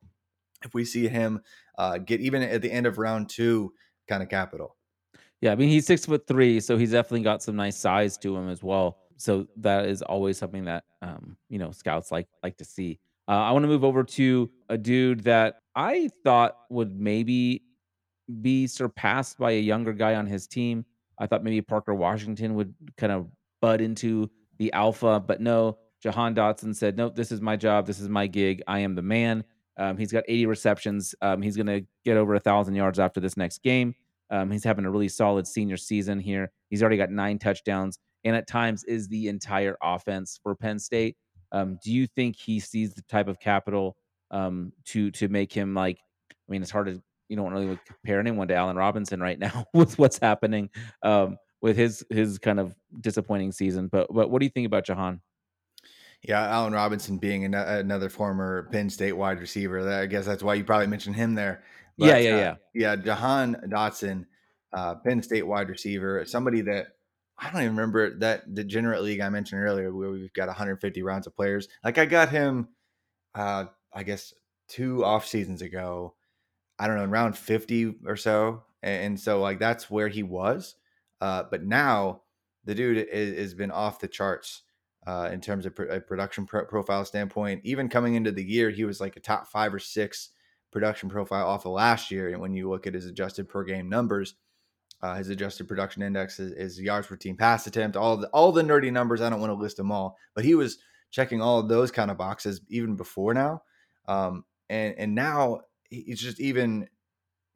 [0.64, 1.42] if we see him
[1.78, 3.74] uh, get even at the end of round two
[4.08, 4.75] kind of capital.
[5.40, 8.36] Yeah, I mean he's six foot three, so he's definitely got some nice size to
[8.36, 8.98] him as well.
[9.16, 12.98] So that is always something that um, you know scouts like like to see.
[13.28, 17.62] Uh, I want to move over to a dude that I thought would maybe
[18.40, 20.84] be surpassed by a younger guy on his team.
[21.18, 23.28] I thought maybe Parker Washington would kind of
[23.60, 25.78] bud into the alpha, but no.
[26.02, 27.86] Jahan Dotson said, "Nope, this is my job.
[27.86, 28.62] This is my gig.
[28.66, 29.44] I am the man."
[29.78, 31.14] Um, he's got 80 receptions.
[31.20, 33.94] Um, he's going to get over a thousand yards after this next game.
[34.30, 36.50] Um, he's having a really solid senior season here.
[36.70, 41.16] He's already got nine touchdowns, and at times is the entire offense for Penn State.
[41.52, 43.96] Um, do you think he sees the type of capital
[44.30, 45.98] um, to to make him like?
[46.30, 49.64] I mean, it's hard to you don't really compare anyone to Allen Robinson right now
[49.74, 50.70] with what's happening
[51.02, 53.88] um, with his his kind of disappointing season.
[53.88, 55.20] But but what do you think about Jahan?
[56.22, 59.88] Yeah, Allen Robinson being an- another former Penn State wide receiver.
[59.88, 61.62] I guess that's why you probably mentioned him there.
[61.96, 62.54] Yeah, yeah, uh, yeah.
[62.74, 62.96] yeah.
[62.96, 64.26] Jahan Dotson,
[64.72, 66.88] uh, Penn State wide receiver, somebody that
[67.38, 71.26] I don't even remember that degenerate league I mentioned earlier, where we've got 150 rounds
[71.26, 71.68] of players.
[71.84, 72.68] Like I got him,
[73.34, 74.32] uh, I guess
[74.68, 76.14] two off seasons ago.
[76.78, 80.22] I don't know, in round 50 or so, and, and so like that's where he
[80.22, 80.76] was.
[81.20, 82.22] Uh, but now
[82.64, 84.62] the dude is, has been off the charts
[85.06, 87.62] uh, in terms of pr- a production pro- profile standpoint.
[87.64, 90.30] Even coming into the year, he was like a top five or six
[90.76, 92.28] production profile off of last year.
[92.28, 94.34] And when you look at his adjusted per game numbers,
[95.00, 98.52] uh, his adjusted production index is, is yards per team pass attempt, all the all
[98.52, 99.20] the nerdy numbers.
[99.20, 100.78] I don't want to list them all, but he was
[101.10, 103.62] checking all of those kind of boxes even before now.
[104.06, 106.88] Um, and and now he's just even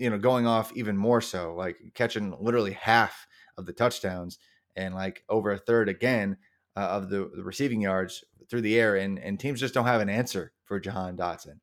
[0.01, 3.27] you know, going off even more so, like catching literally half
[3.59, 4.39] of the touchdowns
[4.75, 6.39] and like over a third again
[6.75, 8.97] uh, of the, the, receiving yards through the air.
[8.97, 11.61] And, and teams just don't have an answer for Jahan Dotson.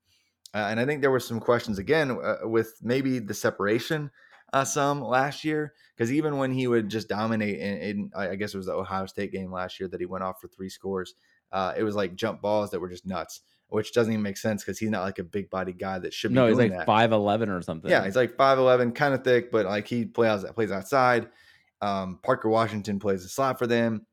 [0.58, 4.10] Uh, and I think there were some questions again uh, with maybe the separation
[4.54, 8.56] uh, some last year because even when he would just dominate in, in, I guess
[8.56, 11.14] it was the Ohio State game last year that he went off for three scores.
[11.52, 14.64] Uh, it was like jump balls that were just nuts, which doesn't even make sense
[14.64, 16.36] because he's not like a big body guy that should be.
[16.36, 17.92] No, he's like five eleven or something.
[17.92, 21.30] Yeah, he's like five eleven, kind of thick, but like he plays plays outside.
[21.82, 24.08] Um, Parker Washington plays a slot for them.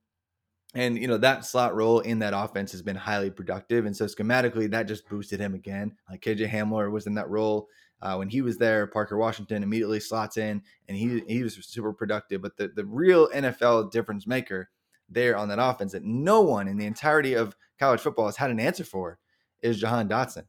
[0.75, 4.07] And you know that slot role in that offense has been highly productive, and so
[4.07, 5.97] schematically that just boosted him again.
[6.11, 7.69] Like KJ Hamler was in that role
[8.03, 8.89] uh, when he was there.
[8.89, 12.43] Parker Washington immediately slots in, and he he was super productive.
[12.43, 14.69] But the the real NFL difference maker
[15.09, 18.51] there on that offense that no one in the entirety of college football has had
[18.51, 19.19] an answer for
[19.63, 20.47] is Jahan Dotson,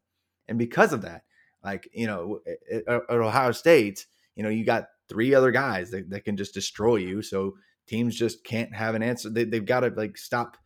[0.47, 1.23] and because of that,
[1.63, 2.39] like you know
[2.71, 6.53] at, at Ohio State, you know you got three other guys that, that can just
[6.53, 7.21] destroy you.
[7.21, 7.55] So
[7.87, 9.29] teams just can't have an answer.
[9.29, 10.57] They, they've got to like stop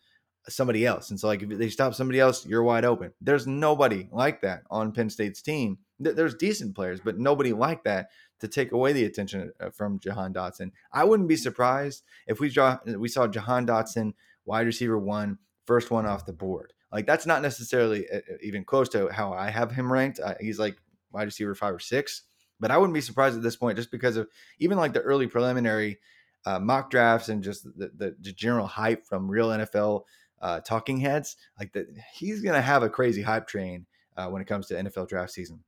[0.47, 1.09] somebody else.
[1.09, 3.11] And so, like, if they stop somebody else, you're wide open.
[3.21, 5.79] There's nobody like that on Penn State's team.
[5.99, 8.09] There's decent players, but nobody like that
[8.39, 10.71] to take away the attention uh, from Jahan Dotson.
[10.93, 14.13] I wouldn't be surprised if we draw, we saw Jahan Dotson,
[14.45, 16.73] wide receiver one, first one off the board.
[16.91, 20.19] Like that's not necessarily uh, uh, even close to how I have him ranked.
[20.39, 20.77] He's like
[21.11, 22.23] wide receiver five or six,
[22.59, 24.27] but I wouldn't be surprised at this point just because of
[24.59, 25.99] even like the early preliminary
[26.45, 30.03] uh, mock drafts and just the, the, the, general hype from real NFL
[30.41, 33.85] uh, talking heads, like that, he's going to have a crazy hype train
[34.17, 35.59] uh, when it comes to NFL draft season.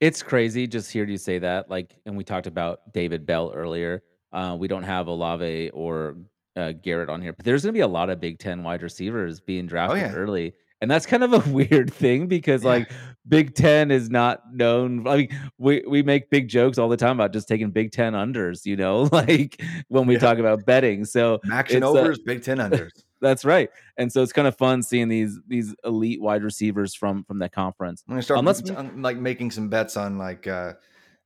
[0.00, 1.70] It's crazy just hear you say that.
[1.70, 4.02] Like, and we talked about David Bell earlier.
[4.32, 6.16] Uh, we don't have Olave or
[6.56, 8.82] uh, Garrett on here, but there's going to be a lot of Big Ten wide
[8.82, 10.12] receivers being oh, drafted oh, yeah.
[10.12, 10.54] early.
[10.80, 12.70] And that's kind of a weird thing because yeah.
[12.70, 12.92] like
[13.28, 15.06] Big Ten is not known.
[15.06, 18.14] I mean, we, we make big jokes all the time about just taking Big Ten
[18.14, 20.20] unders, you know, like when we yeah.
[20.20, 21.04] talk about betting.
[21.04, 23.04] So action uh, overs, uh, Big Ten unders.
[23.20, 23.68] That's right.
[23.96, 27.52] And so it's kind of fun seeing these these elite wide receivers from from that
[27.52, 28.04] conference.
[28.06, 28.62] I'm gonna start Unless,
[28.96, 30.74] like making some bets on like uh,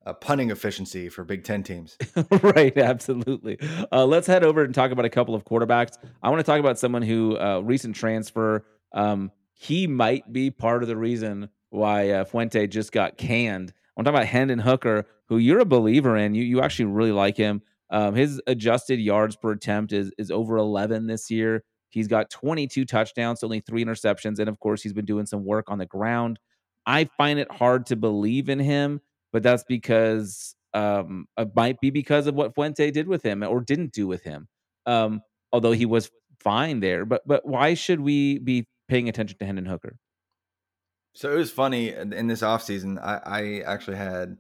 [0.06, 1.98] uh, punting efficiency for Big Ten teams.
[2.42, 3.58] right, absolutely.
[3.92, 5.98] Uh, let's head over and talk about a couple of quarterbacks.
[6.22, 8.64] I want to talk about someone who uh, recent transfer.
[8.92, 9.30] Um,
[9.62, 13.72] he might be part of the reason why uh, Fuente just got canned.
[13.96, 16.34] I'm talking about Hendon Hooker, who you're a believer in.
[16.34, 17.62] You you actually really like him.
[17.88, 21.62] Um, his adjusted yards per attempt is is over 11 this year.
[21.90, 25.70] He's got 22 touchdowns, only three interceptions, and of course, he's been doing some work
[25.70, 26.40] on the ground.
[26.84, 29.00] I find it hard to believe in him,
[29.32, 33.60] but that's because um, it might be because of what Fuente did with him or
[33.60, 34.48] didn't do with him.
[34.86, 35.20] Um,
[35.52, 36.10] although he was
[36.40, 39.96] fine there, but but why should we be paying attention to Hendon Hooker?
[41.14, 44.36] So it was funny in this offseason, I, I actually had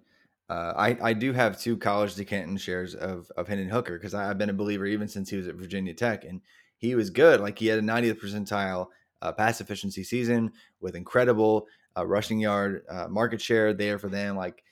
[0.50, 4.12] uh, I, I do have two college to Canton shares of, of Hendon Hooker because
[4.12, 6.24] I've been a believer even since he was at Virginia Tech.
[6.24, 6.42] And
[6.76, 7.40] he was good.
[7.40, 8.88] Like he had a 90th percentile
[9.22, 14.36] uh, pass efficiency season with incredible uh, rushing yard uh, market share there for them.
[14.36, 14.62] Like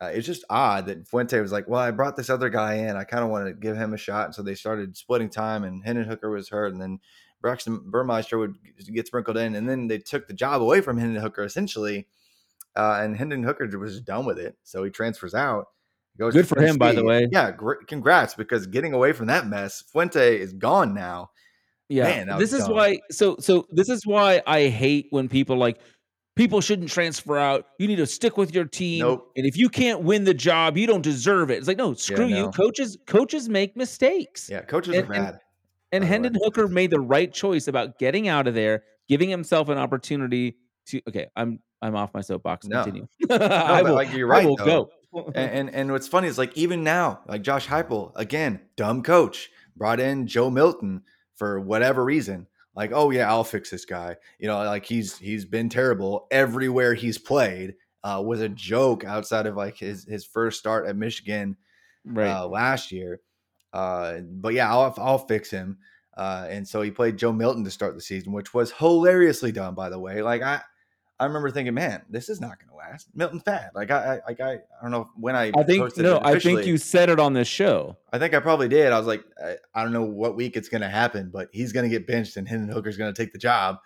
[0.00, 2.96] uh, it's just odd that Fuente was like, well, I brought this other guy in.
[2.96, 4.26] I kind of wanted to give him a shot.
[4.26, 6.72] And so they started splitting time and Hendon Hooker was hurt.
[6.72, 7.00] And then
[7.40, 8.56] Braxton Burmeister would
[8.92, 9.54] get sprinkled in.
[9.54, 12.06] And then they took the job away from Hendon Hooker essentially.
[12.74, 14.56] Uh, and Hendon Hooker was done with it.
[14.62, 15.68] So he transfers out.
[16.18, 17.28] Goes Good for him, by the way.
[17.30, 21.30] Yeah, great, congrats because getting away from that mess, Fuente is gone now.
[21.88, 22.72] Yeah, Man, this is dumb.
[22.72, 22.98] why.
[23.10, 25.78] So, so this is why I hate when people like
[26.34, 27.66] people shouldn't transfer out.
[27.78, 29.00] You need to stick with your team.
[29.00, 29.30] Nope.
[29.36, 31.58] And if you can't win the job, you don't deserve it.
[31.58, 32.44] It's like no, screw yeah, no.
[32.46, 32.50] you.
[32.50, 34.48] Coaches, coaches make mistakes.
[34.50, 35.40] Yeah, coaches and, are bad.
[35.92, 39.78] And, Hendon Hooker made the right choice about getting out of there, giving himself an
[39.78, 40.56] opportunity
[40.86, 41.00] to.
[41.08, 42.66] Okay, I'm I'm off my soapbox.
[42.66, 42.82] No.
[42.82, 43.08] Continue.
[43.28, 44.44] no, I will, like you're right.
[44.44, 44.90] I will go.
[45.34, 49.50] and, and and what's funny is like even now, like Josh Heupel again, dumb coach
[49.76, 51.02] brought in Joe Milton
[51.36, 55.44] for whatever reason like oh yeah i'll fix this guy you know like he's he's
[55.44, 57.74] been terrible everywhere he's played
[58.04, 61.56] uh, was a joke outside of like his his first start at michigan
[62.04, 62.28] right.
[62.28, 63.20] uh, last year
[63.76, 65.78] uh, but yeah I'll, I'll fix him
[66.16, 69.74] uh, and so he played joe milton to start the season which was hilariously done
[69.74, 70.60] by the way like i
[71.18, 73.08] I remember thinking, man, this is not going to last.
[73.14, 75.50] Milton Fad, like I, like I, I don't know when I.
[75.56, 77.96] I think no, I think you said it on this show.
[78.12, 78.92] I think I probably did.
[78.92, 81.72] I was like, I, I don't know what week it's going to happen, but he's
[81.72, 83.76] going to get benched and Hendon Hooker's going to take the job.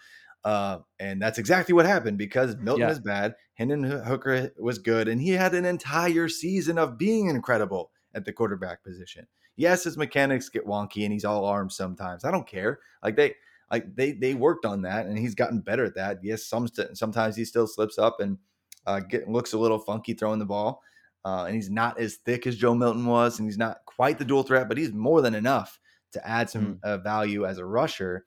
[0.44, 2.90] Uh, and that's exactly what happened because Milton yeah.
[2.90, 3.34] is bad.
[3.54, 8.32] Hendon Hooker was good, and he had an entire season of being incredible at the
[8.32, 9.26] quarterback position.
[9.60, 12.24] Yes, his mechanics get wonky, and he's all arms sometimes.
[12.24, 12.78] I don't care.
[13.02, 13.34] Like they
[13.70, 16.18] like they they worked on that and he's gotten better at that.
[16.22, 18.38] Yes, some st- sometimes he still slips up and
[18.86, 20.82] uh, get looks a little funky throwing the ball.
[21.24, 24.24] uh, and he's not as thick as Joe Milton was, and he's not quite the
[24.24, 25.78] dual threat, but he's more than enough
[26.12, 28.24] to add some uh, value as a rusher.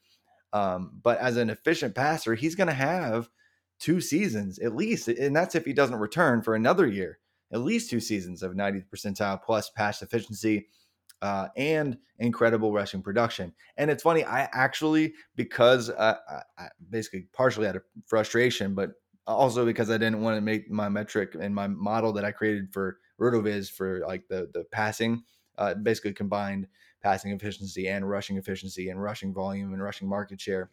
[0.53, 3.27] Um, but as an efficient passer, he's going to have
[3.79, 7.17] two seasons at least, and that's if he doesn't return for another year.
[7.51, 10.67] At least two seasons of 90 percentile plus pass efficiency
[11.23, 13.53] uh, and incredible rushing production.
[13.77, 16.17] And it's funny, I actually, because uh,
[16.57, 18.91] I basically partially out of frustration, but
[19.25, 22.73] also because I didn't want to make my metric and my model that I created
[22.73, 25.23] for RotoViz for like the the passing,
[25.57, 26.67] uh, basically combined
[27.01, 30.71] passing efficiency and rushing efficiency and rushing volume and rushing market share.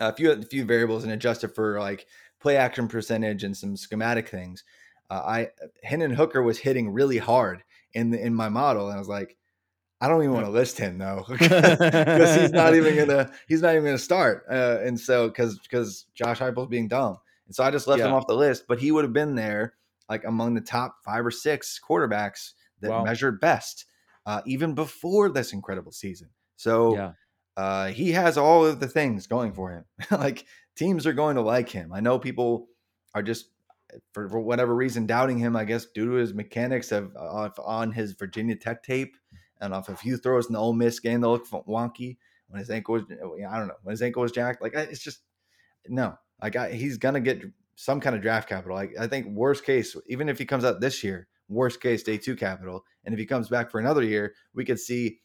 [0.00, 2.06] A few a few variables and adjusted for like
[2.40, 4.64] play action percentage and some schematic things.
[5.10, 5.48] Uh, I
[5.82, 7.62] Hendon Hooker was hitting really hard
[7.92, 9.36] in the, in my model, and I was like,
[10.00, 13.72] I don't even want to list him though, because he's not even gonna he's not
[13.72, 14.44] even gonna start.
[14.50, 18.06] Uh, and so because because Josh Heupel's being dumb, and so I just left yeah.
[18.06, 18.64] him off the list.
[18.68, 19.74] But he would have been there
[20.08, 23.04] like among the top five or six quarterbacks that wow.
[23.04, 23.86] measured best,
[24.26, 26.28] uh, even before this incredible season.
[26.56, 27.12] So yeah.
[27.56, 29.84] uh, he has all of the things going for him.
[30.10, 30.46] like
[30.76, 31.92] teams are going to like him.
[31.92, 32.68] I know people
[33.14, 33.50] are just
[34.12, 35.56] for, for whatever reason doubting him.
[35.56, 39.16] I guess due to his mechanics of on his Virginia Tech tape
[39.60, 42.16] and off a few throws in the Ole Miss game that look wonky
[42.48, 44.62] when his ankle was I don't know when his ankle was jacked.
[44.62, 45.20] Like it's just
[45.86, 46.16] no.
[46.40, 47.42] Like I, he's gonna get
[47.74, 48.76] some kind of draft capital.
[48.76, 52.18] Like I think worst case, even if he comes out this year, worst case day
[52.18, 55.18] two capital, and if he comes back for another year, we could see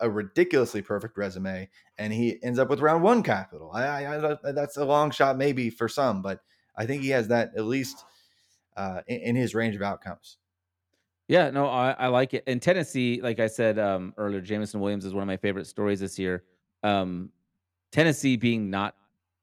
[0.00, 1.68] a ridiculously perfect resume,
[1.98, 3.70] and he ends up with round one capital.
[3.72, 6.40] I, I, I that's a long shot maybe for some, but
[6.76, 8.04] I think he has that at least
[8.76, 10.38] uh, in, in his range of outcomes.
[11.28, 12.44] Yeah, no, I, I like it.
[12.46, 15.98] In Tennessee, like I said um, earlier, Jameson Williams is one of my favorite stories
[16.00, 16.44] this year.
[16.84, 17.30] Um,
[17.90, 18.94] Tennessee being not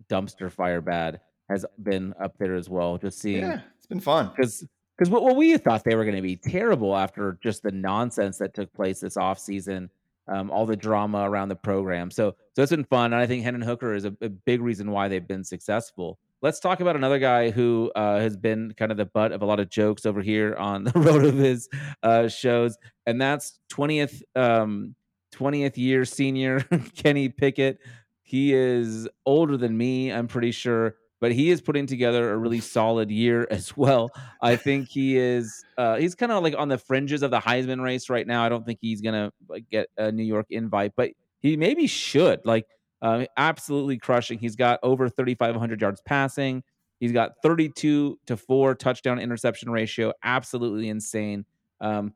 [0.10, 1.20] dumpster fire bad
[1.50, 2.98] has been up there as well.
[2.98, 4.66] Just seeing, yeah, it's been fun because
[4.98, 8.38] because what, what we thought they were going to be terrible after just the nonsense
[8.38, 9.90] that took place this offseason,
[10.28, 12.12] um, all the drama around the program.
[12.12, 14.92] So so it's been fun, and I think Hendon Hooker is a, a big reason
[14.92, 16.20] why they've been successful.
[16.44, 19.46] Let's talk about another guy who uh, has been kind of the butt of a
[19.46, 21.70] lot of jokes over here on the RotoViz
[22.04, 24.94] uh, shows, and that's twentieth um,
[25.32, 26.60] twentieth year senior
[26.98, 27.80] Kenny Pickett.
[28.24, 32.60] He is older than me, I'm pretty sure, but he is putting together a really
[32.60, 34.12] solid year as well.
[34.42, 35.64] I think he is.
[35.78, 38.44] Uh, he's kind of like on the fringes of the Heisman race right now.
[38.44, 42.42] I don't think he's gonna like, get a New York invite, but he maybe should.
[42.46, 42.66] Like
[43.04, 44.40] uh, absolutely crushing.
[44.40, 46.64] He's got over 3,500 yards passing.
[47.00, 50.14] He's got 32 to four touchdown interception ratio.
[50.24, 51.46] Absolutely insane.
[51.82, 52.14] Um,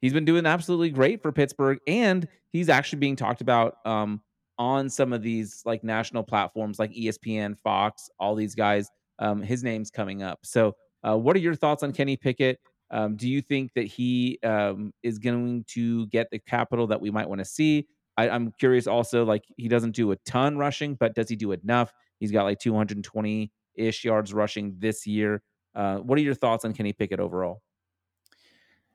[0.00, 4.22] he's been doing absolutely great for Pittsburgh, and he's actually being talked about um,
[4.58, 8.90] on some of these like national platforms like ESPN, Fox, all these guys.
[9.18, 10.38] Um, his name's coming up.
[10.44, 12.60] So, uh, what are your thoughts on Kenny Pickett?
[12.92, 17.10] Um, do you think that he um, is going to get the capital that we
[17.10, 17.88] might want to see?
[18.18, 21.52] I, I'm curious also, like he doesn't do a ton rushing, but does he do
[21.52, 21.92] enough?
[22.18, 25.40] He's got like 220 ish yards rushing this year.
[25.72, 27.62] Uh, what are your thoughts on Kenny Pickett overall?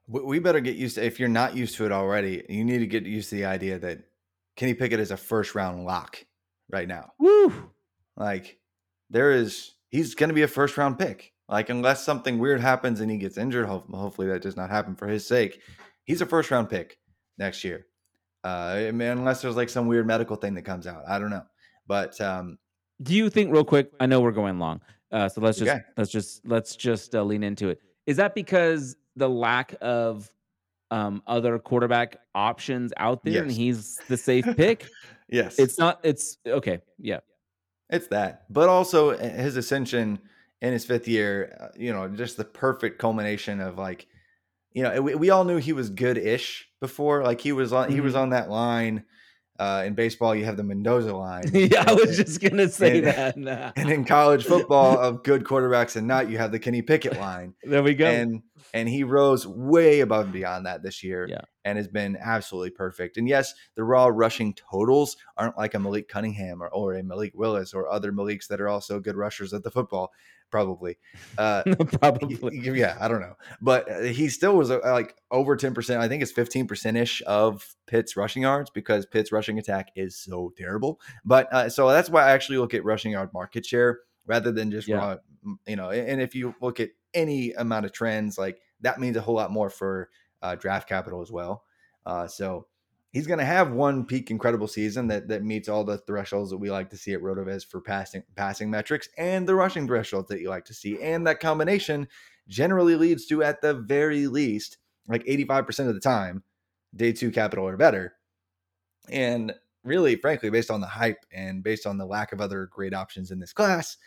[0.10, 2.88] We better get used to if you're not used to it already, you need to
[2.88, 4.00] get used to the idea that
[4.58, 6.26] Kenny Pickett is a first round lock
[6.70, 7.14] right now.
[7.18, 7.72] Woo!
[8.18, 8.60] Like
[9.10, 11.32] there is he's going to be a first round pick.
[11.48, 15.08] Like unless something weird happens and he gets injured, hopefully that does not happen for
[15.08, 15.62] his sake.
[16.04, 16.98] He's a first round pick
[17.38, 17.86] next year.
[18.44, 21.30] Uh, I mean, unless there's like some weird medical thing that comes out, I don't
[21.30, 21.44] know.
[21.88, 22.58] But um,
[23.02, 23.92] do you think, real quick?
[24.00, 24.82] I know we're going long,
[25.12, 25.82] uh, so let's just okay.
[25.98, 27.80] let's just let's just uh, lean into it.
[28.06, 30.30] Is that because the lack of
[30.92, 33.42] um, other quarterback options out there, yes.
[33.44, 34.88] and he's the safe pick?
[35.30, 36.00] yes, it's not.
[36.04, 36.80] It's okay.
[37.00, 37.20] Yeah,
[37.90, 40.20] it's that, but also eh, his ascension
[40.62, 41.58] in his fifth year.
[41.60, 44.08] Uh, you know, just the perfect culmination of like
[44.74, 47.24] you know, we, we all knew he was good-ish before.
[47.24, 47.96] Like he was on, mm-hmm.
[47.96, 48.24] he was mm-hmm.
[48.24, 49.06] on that line.
[49.60, 51.44] Uh, in baseball, you have the Mendoza line.
[51.54, 53.74] yeah, I was just gonna say and, that.
[53.78, 57.54] and in college football, of good quarterbacks and not, you have the Kenny Pickett line.
[57.64, 58.08] there we go.
[58.08, 58.42] And
[58.74, 61.28] and he rose way above and beyond that this year.
[61.30, 61.42] Yeah.
[61.66, 63.18] and has been absolutely perfect.
[63.18, 67.34] And yes, the raw rushing totals aren't like a Malik Cunningham or, or a Malik
[67.36, 70.12] Willis or other Maliks that are also good rushers at the football
[70.54, 71.00] probably.
[71.36, 71.64] Uh,
[72.00, 72.60] probably.
[72.60, 76.00] Yeah, I don't know, but uh, he still was uh, like over ten percent.
[76.00, 80.16] I think it's fifteen percent ish of Pitt's rushing yards because Pitt's rushing attack is
[80.16, 81.02] so terrible.
[81.26, 84.70] But uh, so that's why I actually look at rushing yard market share rather than
[84.70, 84.98] just yeah.
[84.98, 85.16] raw.
[85.68, 89.22] You know, and if you look at any amount of trends, like that means a
[89.22, 90.10] whole lot more for
[90.42, 91.64] uh, draft capital as well.
[92.06, 92.68] Uh, so
[93.12, 96.58] he's going to have one peak incredible season that that meets all the thresholds that
[96.58, 100.42] we like to see at Rotoviz for passing passing metrics and the rushing thresholds that
[100.42, 102.08] you like to see, and that combination
[102.48, 104.78] generally leads to at the very least
[105.08, 106.44] like 85% of the time
[106.96, 108.14] day two capital or better.
[109.10, 109.54] And
[109.84, 113.32] really, frankly, based on the hype and based on the lack of other great options
[113.32, 113.98] in this class,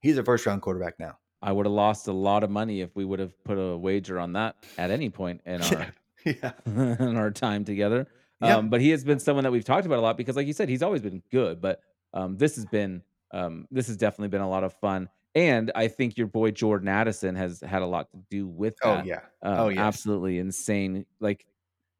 [0.00, 1.18] he's a first round quarterback now.
[1.42, 4.18] I would have lost a lot of money if we would have put a wager
[4.18, 5.86] on that at any point in our
[6.24, 6.52] Yeah.
[6.66, 8.08] in our time together.
[8.40, 8.56] Yeah.
[8.56, 10.52] Um, but he has been someone that we've talked about a lot because, like you
[10.52, 11.60] said, he's always been good.
[11.60, 11.80] But
[12.12, 13.02] um, this has been
[13.32, 15.08] um, this has definitely been a lot of fun.
[15.34, 19.02] And I think your boy Jordan Addison has had a lot to do with Oh,
[19.04, 19.20] yeah.
[19.42, 19.78] Um, Oh, yes.
[19.78, 21.04] absolutely insane.
[21.20, 21.46] Like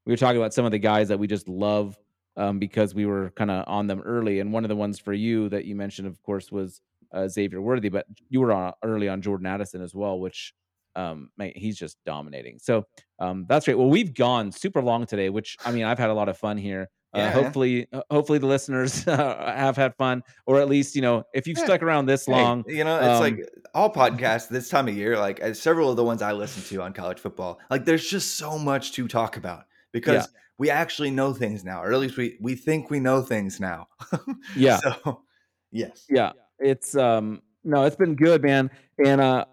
[0.07, 1.99] we were talking about some of the guys that we just love
[2.37, 4.41] um, because we were kind of on them early.
[4.41, 6.81] And one of the ones for you that you mentioned, of course, was
[7.13, 10.55] uh, Xavier Worthy, but you were on early on Jordan Addison as well, which
[10.95, 12.59] um, man, he's just dominating.
[12.59, 12.85] So
[13.19, 13.77] um, that's great.
[13.77, 16.57] Well, we've gone super long today, which I mean, I've had a lot of fun
[16.57, 16.89] here.
[17.13, 17.31] Uh, Yeah.
[17.31, 21.59] hopefully, uh, hopefully the listeners have had fun, or at least you know, if you've
[21.59, 21.65] Yeah.
[21.65, 24.97] stuck around this Hey, long, you know, it's um, like all podcasts this time of
[24.97, 28.09] year, like uh, several of the ones I listen to on college football, like there's
[28.09, 30.29] just so much to talk about because
[30.59, 33.89] we actually know things now, or at least we we think we know things now.
[34.55, 35.25] yeah, So,
[35.71, 36.09] yes.
[36.09, 38.71] yeah it's um no it's been good man.
[39.05, 39.45] And uh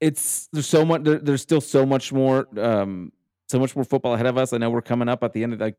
[0.00, 3.12] it's there's so much there, there's still so much more um
[3.48, 4.52] so much more football ahead of us.
[4.52, 5.76] I know we're coming up at the end of like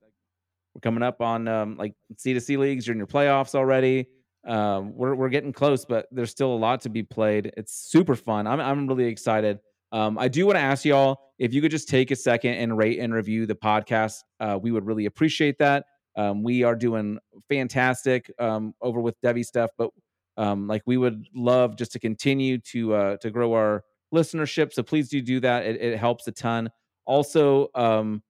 [0.74, 2.88] we're coming up on um like c to c leagues.
[2.88, 4.08] You're in your playoffs already.
[4.48, 7.52] Um we're, we're getting close but there's still a lot to be played.
[7.58, 8.48] It's super fun.
[8.48, 9.60] I'm, I'm really excited.
[9.92, 12.78] Um i do want to ask y'all if you could just take a second and
[12.78, 15.86] rate and review the podcast uh we would really appreciate that.
[16.20, 17.18] Um, we are doing
[17.48, 19.92] fantastic um, over with Devy stuff, but
[20.40, 23.84] um, like we would love just to continue to uh, to grow our
[24.16, 24.74] listenership.
[24.74, 25.66] So please do do that.
[25.66, 26.72] It, it helps a ton.
[27.06, 28.24] Also, um,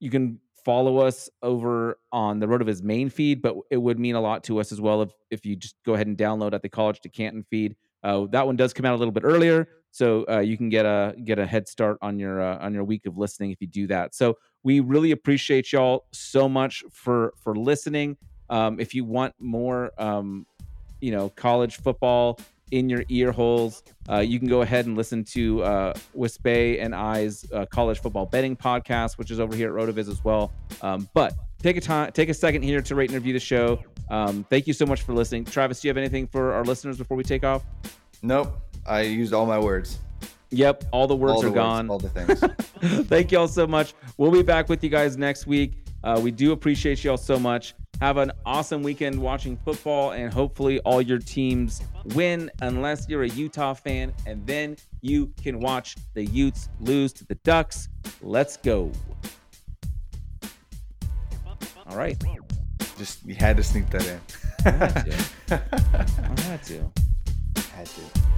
[0.00, 4.20] you can follow us over on the RotoViz main feed, but it would mean a
[4.20, 6.68] lot to us as well if if you just go ahead and download at the
[6.68, 7.76] College to Canton feed.
[8.02, 10.84] Uh, that one does come out a little bit earlier, so uh, you can get
[10.84, 13.68] a get a head start on your uh, on your week of listening if you
[13.68, 14.14] do that.
[14.14, 18.16] So we really appreciate y'all so much for for listening.
[18.50, 20.46] Um, if you want more, um,
[21.04, 22.40] you know, college football
[22.70, 26.94] in your ear holes, uh, you can go ahead and listen to uh, Wispe and
[26.94, 30.50] I's uh, college football betting podcast, which is over here at Rotoviz as well.
[30.80, 33.84] Um, but take a time, take a second here to rate and review the show.
[34.08, 35.44] Um, thank you so much for listening.
[35.44, 37.62] Travis, do you have anything for our listeners before we take off?
[38.22, 38.58] Nope.
[38.86, 39.98] I used all my words.
[40.48, 41.90] Yep, all the words all the are gone.
[41.90, 42.40] all the things.
[43.08, 43.92] Thank y'all so much.
[44.16, 45.74] We'll be back with you guys next week.
[46.02, 47.74] Uh, we do appreciate y'all so much.
[48.04, 51.80] Have an awesome weekend watching football, and hopefully, all your teams
[52.14, 57.24] win, unless you're a Utah fan, and then you can watch the Utes lose to
[57.24, 57.88] the Ducks.
[58.20, 58.92] Let's go.
[61.86, 62.22] All right.
[62.98, 64.20] Just you had to sneak that in.
[64.66, 65.22] I had to.
[66.28, 66.92] I had to.
[67.74, 68.33] had to.